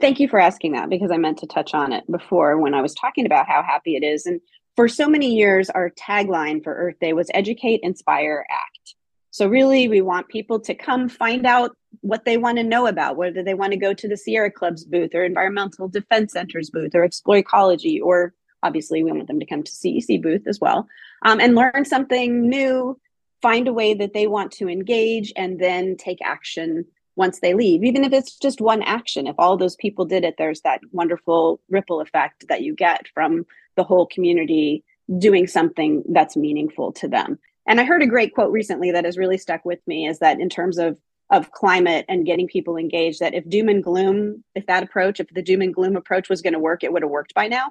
Thank 0.00 0.20
you 0.20 0.28
for 0.28 0.38
asking 0.38 0.72
that 0.72 0.88
because 0.88 1.10
I 1.10 1.16
meant 1.16 1.38
to 1.38 1.46
touch 1.46 1.74
on 1.74 1.92
it 1.92 2.04
before 2.10 2.56
when 2.58 2.72
I 2.72 2.82
was 2.82 2.94
talking 2.94 3.26
about 3.26 3.48
how 3.48 3.62
happy 3.64 3.96
it 3.96 4.04
is 4.04 4.26
and 4.26 4.40
for 4.78 4.86
so 4.86 5.08
many 5.08 5.34
years, 5.34 5.70
our 5.70 5.90
tagline 5.90 6.62
for 6.62 6.72
Earth 6.72 7.00
Day 7.00 7.12
was 7.12 7.28
educate, 7.34 7.80
inspire, 7.82 8.46
act. 8.48 8.94
So, 9.32 9.48
really, 9.48 9.88
we 9.88 10.02
want 10.02 10.28
people 10.28 10.60
to 10.60 10.72
come 10.72 11.08
find 11.08 11.46
out 11.46 11.76
what 12.02 12.24
they 12.24 12.36
want 12.36 12.58
to 12.58 12.62
know 12.62 12.86
about, 12.86 13.16
whether 13.16 13.42
they 13.42 13.54
want 13.54 13.72
to 13.72 13.76
go 13.76 13.92
to 13.92 14.06
the 14.06 14.16
Sierra 14.16 14.52
Club's 14.52 14.84
booth 14.84 15.16
or 15.16 15.24
Environmental 15.24 15.88
Defense 15.88 16.32
Center's 16.32 16.70
booth 16.70 16.94
or 16.94 17.02
Explore 17.02 17.38
Ecology, 17.38 18.00
or 18.00 18.34
obviously, 18.62 19.02
we 19.02 19.10
want 19.10 19.26
them 19.26 19.40
to 19.40 19.46
come 19.46 19.64
to 19.64 19.72
CEC 19.72 20.22
booth 20.22 20.46
as 20.46 20.60
well 20.60 20.86
um, 21.24 21.40
and 21.40 21.56
learn 21.56 21.84
something 21.84 22.48
new, 22.48 22.96
find 23.42 23.66
a 23.66 23.72
way 23.72 23.94
that 23.94 24.14
they 24.14 24.28
want 24.28 24.52
to 24.52 24.68
engage, 24.68 25.32
and 25.34 25.58
then 25.58 25.96
take 25.96 26.18
action 26.22 26.84
once 27.18 27.40
they 27.40 27.52
leave, 27.52 27.84
even 27.84 28.04
if 28.04 28.12
it's 28.12 28.38
just 28.38 28.60
one 28.60 28.80
action. 28.82 29.26
If 29.26 29.34
all 29.38 29.56
those 29.56 29.76
people 29.76 30.04
did 30.04 30.24
it, 30.24 30.36
there's 30.38 30.62
that 30.62 30.80
wonderful 30.92 31.60
ripple 31.68 32.00
effect 32.00 32.46
that 32.48 32.62
you 32.62 32.74
get 32.74 33.08
from 33.12 33.44
the 33.76 33.82
whole 33.82 34.06
community 34.06 34.84
doing 35.18 35.46
something 35.46 36.04
that's 36.10 36.36
meaningful 36.36 36.92
to 36.92 37.08
them. 37.08 37.38
And 37.66 37.80
I 37.80 37.84
heard 37.84 38.02
a 38.02 38.06
great 38.06 38.34
quote 38.34 38.52
recently 38.52 38.92
that 38.92 39.04
has 39.04 39.18
really 39.18 39.36
stuck 39.36 39.64
with 39.64 39.80
me 39.86 40.06
is 40.06 40.20
that 40.20 40.40
in 40.40 40.48
terms 40.48 40.78
of 40.78 40.98
of 41.30 41.50
climate 41.50 42.06
and 42.08 42.24
getting 42.24 42.46
people 42.46 42.78
engaged 42.78 43.20
that 43.20 43.34
if 43.34 43.46
doom 43.50 43.68
and 43.68 43.84
gloom 43.84 44.42
if 44.54 44.64
that 44.64 44.82
approach 44.82 45.20
if 45.20 45.28
the 45.34 45.42
doom 45.42 45.60
and 45.60 45.74
gloom 45.74 45.94
approach 45.94 46.30
was 46.30 46.40
going 46.40 46.54
to 46.54 46.58
work 46.58 46.82
it 46.82 46.90
would 46.90 47.02
have 47.02 47.10
worked 47.10 47.34
by 47.34 47.46
now 47.46 47.70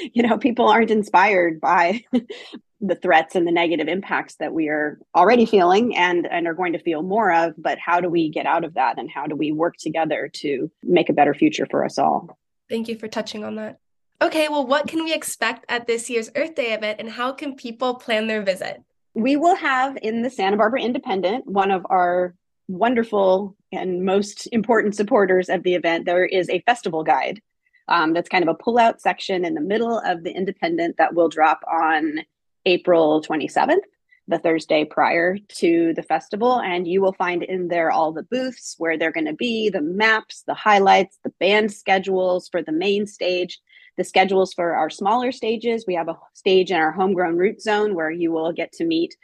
you 0.14 0.22
know 0.22 0.38
people 0.38 0.66
aren't 0.66 0.90
inspired 0.90 1.60
by 1.60 2.02
the 2.82 2.96
threats 2.96 3.34
and 3.34 3.46
the 3.46 3.52
negative 3.52 3.88
impacts 3.88 4.34
that 4.36 4.52
we 4.52 4.68
are 4.68 4.98
already 5.14 5.46
feeling 5.46 5.96
and 5.96 6.26
and 6.26 6.46
are 6.46 6.54
going 6.54 6.72
to 6.72 6.78
feel 6.78 7.02
more 7.02 7.32
of 7.32 7.54
but 7.56 7.78
how 7.78 8.00
do 8.00 8.08
we 8.08 8.28
get 8.28 8.44
out 8.44 8.64
of 8.64 8.74
that 8.74 8.98
and 8.98 9.08
how 9.10 9.26
do 9.26 9.36
we 9.36 9.52
work 9.52 9.76
together 9.76 10.28
to 10.32 10.70
make 10.82 11.08
a 11.08 11.12
better 11.12 11.32
future 11.32 11.66
for 11.70 11.84
us 11.84 11.96
all 11.98 12.36
thank 12.68 12.88
you 12.88 12.98
for 12.98 13.08
touching 13.08 13.44
on 13.44 13.54
that 13.54 13.78
Okay, 14.22 14.48
well, 14.48 14.64
what 14.64 14.86
can 14.86 15.02
we 15.02 15.12
expect 15.12 15.64
at 15.68 15.88
this 15.88 16.08
year's 16.08 16.30
Earth 16.36 16.54
Day 16.54 16.74
event 16.74 17.00
and 17.00 17.10
how 17.10 17.32
can 17.32 17.56
people 17.56 17.96
plan 17.96 18.28
their 18.28 18.40
visit? 18.40 18.80
We 19.14 19.34
will 19.34 19.56
have 19.56 19.98
in 20.00 20.22
the 20.22 20.30
Santa 20.30 20.56
Barbara 20.56 20.80
Independent 20.80 21.44
one 21.48 21.72
of 21.72 21.84
our 21.90 22.36
wonderful 22.68 23.56
and 23.72 24.04
most 24.04 24.46
important 24.52 24.94
supporters 24.94 25.48
of 25.48 25.64
the 25.64 25.74
event, 25.74 26.06
there 26.06 26.24
is 26.24 26.48
a 26.50 26.60
festival 26.60 27.02
guide 27.02 27.40
um, 27.88 28.12
that's 28.12 28.28
kind 28.28 28.44
of 28.44 28.48
a 28.48 28.62
pull-out 28.62 29.00
section 29.00 29.44
in 29.44 29.54
the 29.54 29.60
middle 29.60 29.98
of 29.98 30.22
the 30.22 30.30
Independent 30.30 30.96
that 30.98 31.14
will 31.14 31.28
drop 31.28 31.60
on 31.70 32.20
April 32.66 33.22
27th, 33.22 33.82
the 34.28 34.38
Thursday 34.38 34.84
prior 34.84 35.36
to 35.56 35.92
the 35.94 36.02
festival. 36.02 36.60
And 36.60 36.86
you 36.86 37.00
will 37.00 37.12
find 37.14 37.42
in 37.42 37.68
there 37.68 37.90
all 37.90 38.12
the 38.12 38.22
booths 38.22 38.76
where 38.78 38.96
they're 38.96 39.12
going 39.12 39.26
to 39.26 39.34
be, 39.34 39.68
the 39.68 39.80
maps, 39.80 40.42
the 40.46 40.54
highlights, 40.54 41.18
the 41.24 41.32
band 41.40 41.72
schedules 41.72 42.48
for 42.48 42.62
the 42.62 42.72
main 42.72 43.06
stage, 43.06 43.60
the 43.96 44.04
schedules 44.04 44.54
for 44.54 44.74
our 44.74 44.90
smaller 44.90 45.32
stages. 45.32 45.84
We 45.86 45.94
have 45.94 46.08
a 46.08 46.18
stage 46.34 46.70
in 46.70 46.76
our 46.76 46.92
homegrown 46.92 47.36
root 47.36 47.60
zone 47.60 47.94
where 47.94 48.10
you 48.10 48.32
will 48.32 48.52
get 48.52 48.72
to 48.74 48.84
meet 48.84 49.14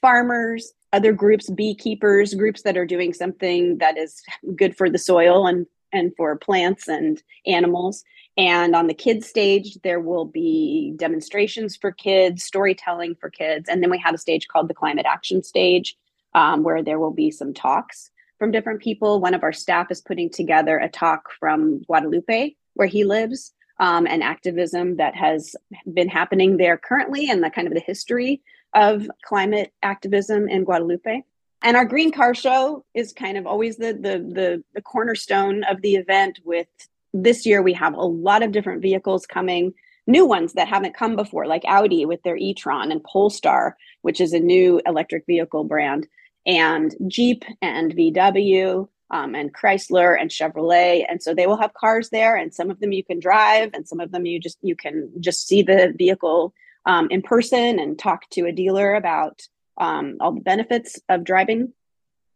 farmers, 0.00 0.72
other 0.92 1.12
groups, 1.12 1.50
beekeepers, 1.50 2.34
groups 2.34 2.62
that 2.62 2.76
are 2.76 2.86
doing 2.86 3.12
something 3.12 3.78
that 3.78 3.96
is 3.96 4.22
good 4.56 4.76
for 4.76 4.90
the 4.90 4.98
soil 4.98 5.46
and 5.46 5.66
and 5.92 6.12
for 6.16 6.36
plants 6.36 6.88
and 6.88 7.22
animals. 7.46 8.04
And 8.36 8.76
on 8.76 8.86
the 8.86 8.94
kids 8.94 9.26
stage, 9.26 9.78
there 9.82 10.00
will 10.00 10.26
be 10.26 10.92
demonstrations 10.96 11.76
for 11.76 11.90
kids, 11.90 12.44
storytelling 12.44 13.14
for 13.14 13.30
kids. 13.30 13.68
And 13.68 13.82
then 13.82 13.90
we 13.90 13.98
have 13.98 14.14
a 14.14 14.18
stage 14.18 14.46
called 14.48 14.68
the 14.68 14.74
Climate 14.74 15.06
Action 15.08 15.42
Stage, 15.42 15.96
um, 16.34 16.62
where 16.62 16.82
there 16.82 16.98
will 16.98 17.12
be 17.12 17.30
some 17.30 17.54
talks 17.54 18.10
from 18.38 18.50
different 18.50 18.82
people. 18.82 19.20
One 19.20 19.32
of 19.32 19.42
our 19.42 19.54
staff 19.54 19.90
is 19.90 20.02
putting 20.02 20.28
together 20.28 20.76
a 20.78 20.88
talk 20.88 21.30
from 21.40 21.82
Guadalupe, 21.84 22.54
where 22.74 22.88
he 22.88 23.04
lives, 23.04 23.54
um, 23.78 24.06
and 24.06 24.22
activism 24.22 24.96
that 24.96 25.14
has 25.14 25.54
been 25.92 26.08
happening 26.08 26.56
there 26.56 26.78
currently 26.78 27.30
and 27.30 27.42
the 27.42 27.50
kind 27.50 27.66
of 27.66 27.74
the 27.74 27.80
history 27.80 28.42
of 28.74 29.08
climate 29.24 29.72
activism 29.82 30.48
in 30.48 30.64
Guadalupe. 30.64 31.22
And 31.62 31.76
our 31.76 31.84
green 31.84 32.12
car 32.12 32.34
show 32.34 32.84
is 32.94 33.12
kind 33.12 33.38
of 33.38 33.46
always 33.46 33.76
the, 33.76 33.92
the 33.94 34.18
the 34.18 34.64
the, 34.74 34.82
cornerstone 34.82 35.64
of 35.64 35.80
the 35.80 35.96
event. 35.96 36.40
With 36.44 36.68
this 37.12 37.46
year, 37.46 37.62
we 37.62 37.72
have 37.74 37.94
a 37.94 38.02
lot 38.02 38.42
of 38.42 38.52
different 38.52 38.82
vehicles 38.82 39.26
coming, 39.26 39.72
new 40.06 40.26
ones 40.26 40.54
that 40.54 40.68
haven't 40.68 40.96
come 40.96 41.16
before, 41.16 41.46
like 41.46 41.64
Audi 41.66 42.04
with 42.04 42.22
their 42.22 42.36
e-tron 42.36 42.92
and 42.92 43.02
Polestar, 43.04 43.76
which 44.02 44.20
is 44.20 44.32
a 44.32 44.40
new 44.40 44.80
electric 44.86 45.24
vehicle 45.26 45.64
brand, 45.64 46.06
and 46.46 46.94
Jeep 47.06 47.44
and 47.62 47.94
VW. 47.94 48.88
Um, 49.08 49.36
and 49.36 49.54
Chrysler 49.54 50.20
and 50.20 50.32
Chevrolet, 50.32 51.04
and 51.08 51.22
so 51.22 51.32
they 51.32 51.46
will 51.46 51.58
have 51.58 51.72
cars 51.74 52.10
there, 52.10 52.34
and 52.34 52.52
some 52.52 52.72
of 52.72 52.80
them 52.80 52.90
you 52.90 53.04
can 53.04 53.20
drive, 53.20 53.70
and 53.72 53.86
some 53.86 54.00
of 54.00 54.10
them 54.10 54.26
you 54.26 54.40
just 54.40 54.58
you 54.62 54.74
can 54.74 55.12
just 55.20 55.46
see 55.46 55.62
the 55.62 55.94
vehicle 55.96 56.52
um, 56.86 57.06
in 57.10 57.22
person 57.22 57.78
and 57.78 57.96
talk 57.96 58.28
to 58.30 58.46
a 58.46 58.52
dealer 58.52 58.96
about 58.96 59.42
um, 59.78 60.16
all 60.20 60.32
the 60.32 60.40
benefits 60.40 61.00
of 61.08 61.22
driving 61.22 61.72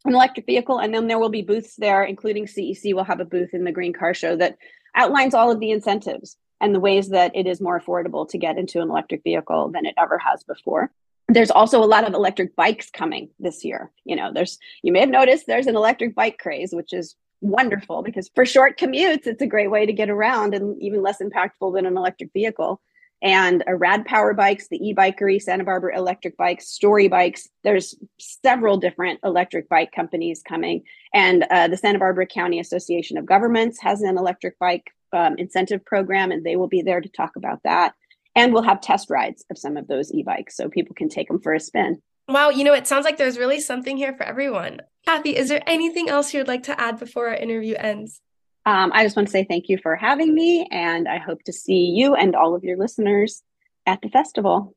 an 0.05 0.15
electric 0.15 0.47
vehicle. 0.47 0.79
And 0.79 0.95
then 0.95 1.07
there 1.07 1.19
will 1.19 1.29
be 1.29 1.43
booths 1.43 1.77
there, 1.77 2.05
including 2.05 2.47
CEC 2.47 2.95
will 2.95 3.05
have 3.05 3.21
a 3.21 3.25
booth 3.25 3.53
in 3.53 3.65
the 3.65 3.73
Green 3.73 3.93
Car 3.93 4.15
Show 4.15 4.37
that 4.37 4.57
outlines 4.95 5.35
all 5.35 5.51
of 5.51 5.61
the 5.61 5.71
incentives 5.71 6.37
and 6.61 6.75
the 6.75 6.81
ways 6.81 7.09
that 7.09 7.35
it 7.35 7.47
is 7.47 7.61
more 7.61 7.81
affordable 7.81 8.29
to 8.29 8.39
get 8.39 8.59
into 8.59 8.81
an 8.81 8.91
electric 8.91 9.23
vehicle 9.23 9.71
than 9.71 9.87
it 9.87 9.95
ever 9.99 10.19
has 10.19 10.43
before. 10.45 10.91
There's 11.29 11.51
also 11.51 11.83
a 11.83 11.87
lot 11.87 12.07
of 12.07 12.13
electric 12.13 12.57
bikes 12.57 12.91
coming 12.91 13.31
this 13.39 13.65
year. 13.65 13.91
You 14.05 14.17
know, 14.17 14.33
there's 14.33 14.59
you 14.83 14.93
may 14.93 15.01
have 15.01 15.09
noticed 15.09 15.47
there's 15.47 15.69
an 15.69 15.77
electric 15.77 16.15
bike 16.15 16.39
craze, 16.39 16.73
which 16.73 16.93
is 16.93 17.15
wonderful 17.41 18.03
because 18.03 18.31
for 18.35 18.45
short 18.45 18.79
commutes, 18.79 19.27
it's 19.27 19.41
a 19.41 19.47
great 19.47 19.71
way 19.71 19.87
to 19.87 19.93
get 19.93 20.11
around 20.11 20.55
and 20.55 20.81
even 20.83 21.03
less 21.03 21.23
impactful 21.23 21.75
than 21.75 21.87
an 21.87 21.97
electric 21.97 22.33
vehicle 22.33 22.81
and 23.23 23.63
a 23.67 23.77
rad 23.77 24.05
power 24.05 24.33
bikes 24.33 24.69
the 24.69 24.89
e-bikery 24.89 25.41
santa 25.41 25.65
barbara 25.65 25.97
electric 25.97 26.37
bikes 26.37 26.69
story 26.69 27.09
bikes. 27.09 27.49
There's 27.65 27.95
several 28.19 28.77
different 28.79 29.21
electric 29.25 29.69
bike 29.69 29.93
companies 29.93 30.43
coming. 30.43 30.85
And 31.13 31.45
uh, 31.51 31.69
the 31.69 31.77
santa 31.77 31.99
barbara 31.99 32.27
county 32.27 32.61
association 32.61 33.19
of 33.19 33.27
governments 33.27 33.81
has 33.81 34.03
an 34.03 34.17
electric 34.17 34.59
bike 34.59 34.91
um, 35.13 35.37
incentive 35.37 35.85
program 35.85 36.31
and 36.31 36.45
they 36.45 36.57
will 36.57 36.69
be 36.69 36.83
there 36.83 37.01
to 37.01 37.09
talk 37.09 37.37
about 37.37 37.61
that. 37.65 37.95
And 38.35 38.53
we'll 38.53 38.63
have 38.63 38.81
test 38.81 39.11
rides 39.11 39.45
of 39.51 39.59
some 39.59 39.77
of 39.77 39.89
those 39.89 40.13
e-bikes 40.13 40.57
so 40.57 40.69
people 40.69 40.95
can 40.95 41.09
take 41.09 41.29
them 41.29 41.41
for 41.41 41.53
a 41.53 41.61
spin. 41.61 42.01
Wow 42.29 42.51
you 42.51 42.65
know 42.65 42.75
it 42.75 42.87
sounds 42.87 43.05
like 43.05 43.19
there's 43.19 43.39
really 43.39 43.61
something 43.61 43.97
here 43.97 44.15
for 44.15 44.23
everyone. 44.23 44.81
Kathi 45.07 45.35
is 45.35 45.49
there 45.49 45.63
anything 45.67 46.09
else 46.09 46.33
you'd 46.33 46.49
like 46.49 46.63
to 46.65 46.81
add 46.81 46.99
before 46.99 47.29
our 47.29 47.35
interview 47.35 47.75
ends 47.75 48.21
um, 48.67 48.91
I 48.95 49.05
just 49.05 49.17
want 49.17 49.29
to 49.29 49.33
say 49.33 49.45
thank 49.45 49.69
you 49.69 49.79
for 49.79 49.97
having 49.97 50.35
me, 50.35 50.69
and 50.71 51.09
I 51.09 51.19
hope 51.19 51.43
to 51.45 51.53
see 51.53 51.87
you 51.87 52.15
and 52.15 52.37
all 52.37 52.55
of 52.55 52.65
your 52.65 52.77
listeners 52.77 53.43
at 53.87 54.03
the 54.03 54.09
festival. 54.09 54.75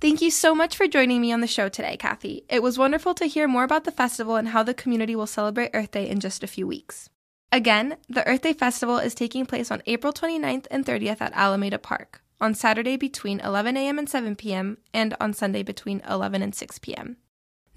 Thank 0.00 0.22
you 0.22 0.30
so 0.30 0.54
much 0.54 0.76
for 0.76 0.86
joining 0.86 1.20
me 1.20 1.32
on 1.32 1.40
the 1.40 1.48
show 1.48 1.68
today, 1.68 1.96
Kathi. 1.96 2.44
It 2.48 2.62
was 2.62 2.78
wonderful 2.78 3.14
to 3.14 3.26
hear 3.26 3.48
more 3.48 3.64
about 3.64 3.82
the 3.82 3.90
festival 3.90 4.36
and 4.36 4.48
how 4.48 4.62
the 4.62 4.72
community 4.72 5.16
will 5.16 5.26
celebrate 5.26 5.72
Earth 5.74 5.90
Day 5.90 6.08
in 6.08 6.20
just 6.20 6.44
a 6.44 6.46
few 6.46 6.68
weeks. 6.68 7.10
Again, 7.50 7.96
the 8.08 8.26
Earth 8.28 8.42
Day 8.42 8.52
Festival 8.52 8.98
is 8.98 9.14
taking 9.14 9.44
place 9.44 9.72
on 9.72 9.82
April 9.86 10.12
29th 10.12 10.66
and 10.70 10.86
30th 10.86 11.20
at 11.20 11.32
Alameda 11.32 11.78
Park, 11.78 12.22
on 12.40 12.54
Saturday 12.54 12.96
between 12.96 13.40
11 13.40 13.76
a.m. 13.76 13.98
and 13.98 14.08
7 14.08 14.36
p.m., 14.36 14.78
and 14.94 15.16
on 15.18 15.32
Sunday 15.32 15.64
between 15.64 16.00
11 16.08 16.42
and 16.42 16.54
6 16.54 16.78
p.m. 16.78 17.16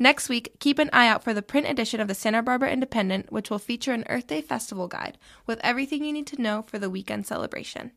Next 0.02 0.30
week, 0.30 0.56
keep 0.60 0.80
an 0.80 0.90
eye 0.92 1.08
out 1.08 1.24
for 1.24 1.32
the 1.32 1.44
print 1.44 1.68
edition 1.68 2.00
of 2.00 2.08
the 2.08 2.16
Santa 2.16 2.42
Barbara 2.42 2.72
Independent, 2.72 3.32
which 3.32 3.52
will 3.52 3.60
feature 3.60 3.94
an 3.94 4.04
Earth 4.10 4.26
Day 4.26 4.42
Festival 4.42 4.88
guide 4.88 5.20
with 5.46 5.60
everything 5.62 6.04
you 6.04 6.12
need 6.12 6.26
to 6.26 6.42
know 6.42 6.64
for 6.64 6.80
the 6.80 6.90
weekend 6.90 7.28
celebration. 7.28 7.92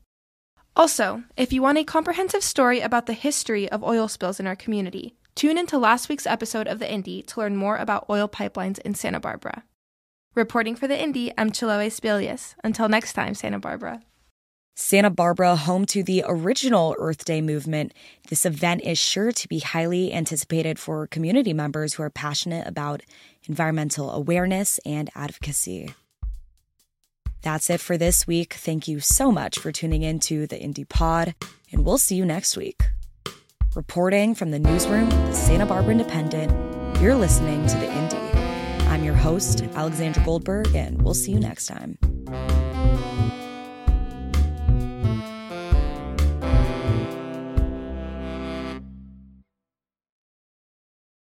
Also, 0.76 1.22
if 1.34 1.50
you 1.50 1.62
want 1.62 1.78
a 1.78 1.84
comprehensive 1.84 2.42
story 2.42 2.80
about 2.80 3.06
the 3.06 3.14
history 3.14 3.70
of 3.70 3.82
oil 3.82 4.06
spills 4.06 4.38
in 4.38 4.46
our 4.46 4.54
community, 4.54 5.14
tune 5.34 5.56
into 5.56 5.78
last 5.78 6.10
week's 6.10 6.26
episode 6.26 6.68
of 6.68 6.78
The 6.78 6.92
Indy 6.92 7.22
to 7.22 7.40
learn 7.40 7.56
more 7.56 7.78
about 7.78 8.04
oil 8.10 8.28
pipelines 8.28 8.78
in 8.80 8.94
Santa 8.94 9.18
Barbara. 9.18 9.64
Reporting 10.34 10.76
for 10.76 10.86
The 10.86 11.02
Indy, 11.02 11.32
I'm 11.38 11.52
Chiloé 11.52 11.90
Spelius. 11.90 12.54
Until 12.62 12.90
next 12.90 13.14
time, 13.14 13.32
Santa 13.32 13.58
Barbara. 13.58 14.02
Santa 14.76 15.08
Barbara, 15.08 15.54
home 15.54 15.86
to 15.86 16.02
the 16.02 16.24
original 16.26 16.96
Earth 16.98 17.24
Day 17.24 17.40
movement, 17.40 17.94
this 18.28 18.44
event 18.44 18.82
is 18.82 18.98
sure 18.98 19.30
to 19.30 19.46
be 19.46 19.60
highly 19.60 20.12
anticipated 20.12 20.80
for 20.80 21.06
community 21.06 21.52
members 21.52 21.94
who 21.94 22.02
are 22.02 22.10
passionate 22.10 22.66
about 22.66 23.00
environmental 23.48 24.10
awareness 24.10 24.80
and 24.84 25.10
advocacy. 25.14 25.94
That's 27.42 27.70
it 27.70 27.80
for 27.80 27.96
this 27.96 28.26
week. 28.26 28.54
Thank 28.54 28.88
you 28.88 28.98
so 28.98 29.30
much 29.30 29.60
for 29.60 29.70
tuning 29.70 30.02
in 30.02 30.18
to 30.20 30.48
the 30.48 30.58
Indy 30.58 30.84
Pod, 30.84 31.36
and 31.70 31.84
we'll 31.86 31.98
see 31.98 32.16
you 32.16 32.24
next 32.24 32.56
week. 32.56 32.82
Reporting 33.76 34.34
from 34.34 34.50
the 34.50 34.58
newsroom, 34.58 35.08
the 35.08 35.32
Santa 35.34 35.66
Barbara 35.66 35.92
Independent, 35.92 36.50
you're 37.00 37.14
listening 37.14 37.64
to 37.68 37.76
the 37.76 37.92
Indy. 37.92 38.16
I'm 38.88 39.04
your 39.04 39.14
host, 39.14 39.62
Alexandra 39.76 40.24
Goldberg, 40.24 40.74
and 40.74 41.00
we'll 41.00 41.14
see 41.14 41.30
you 41.30 41.38
next 41.38 41.66
time. 41.66 41.96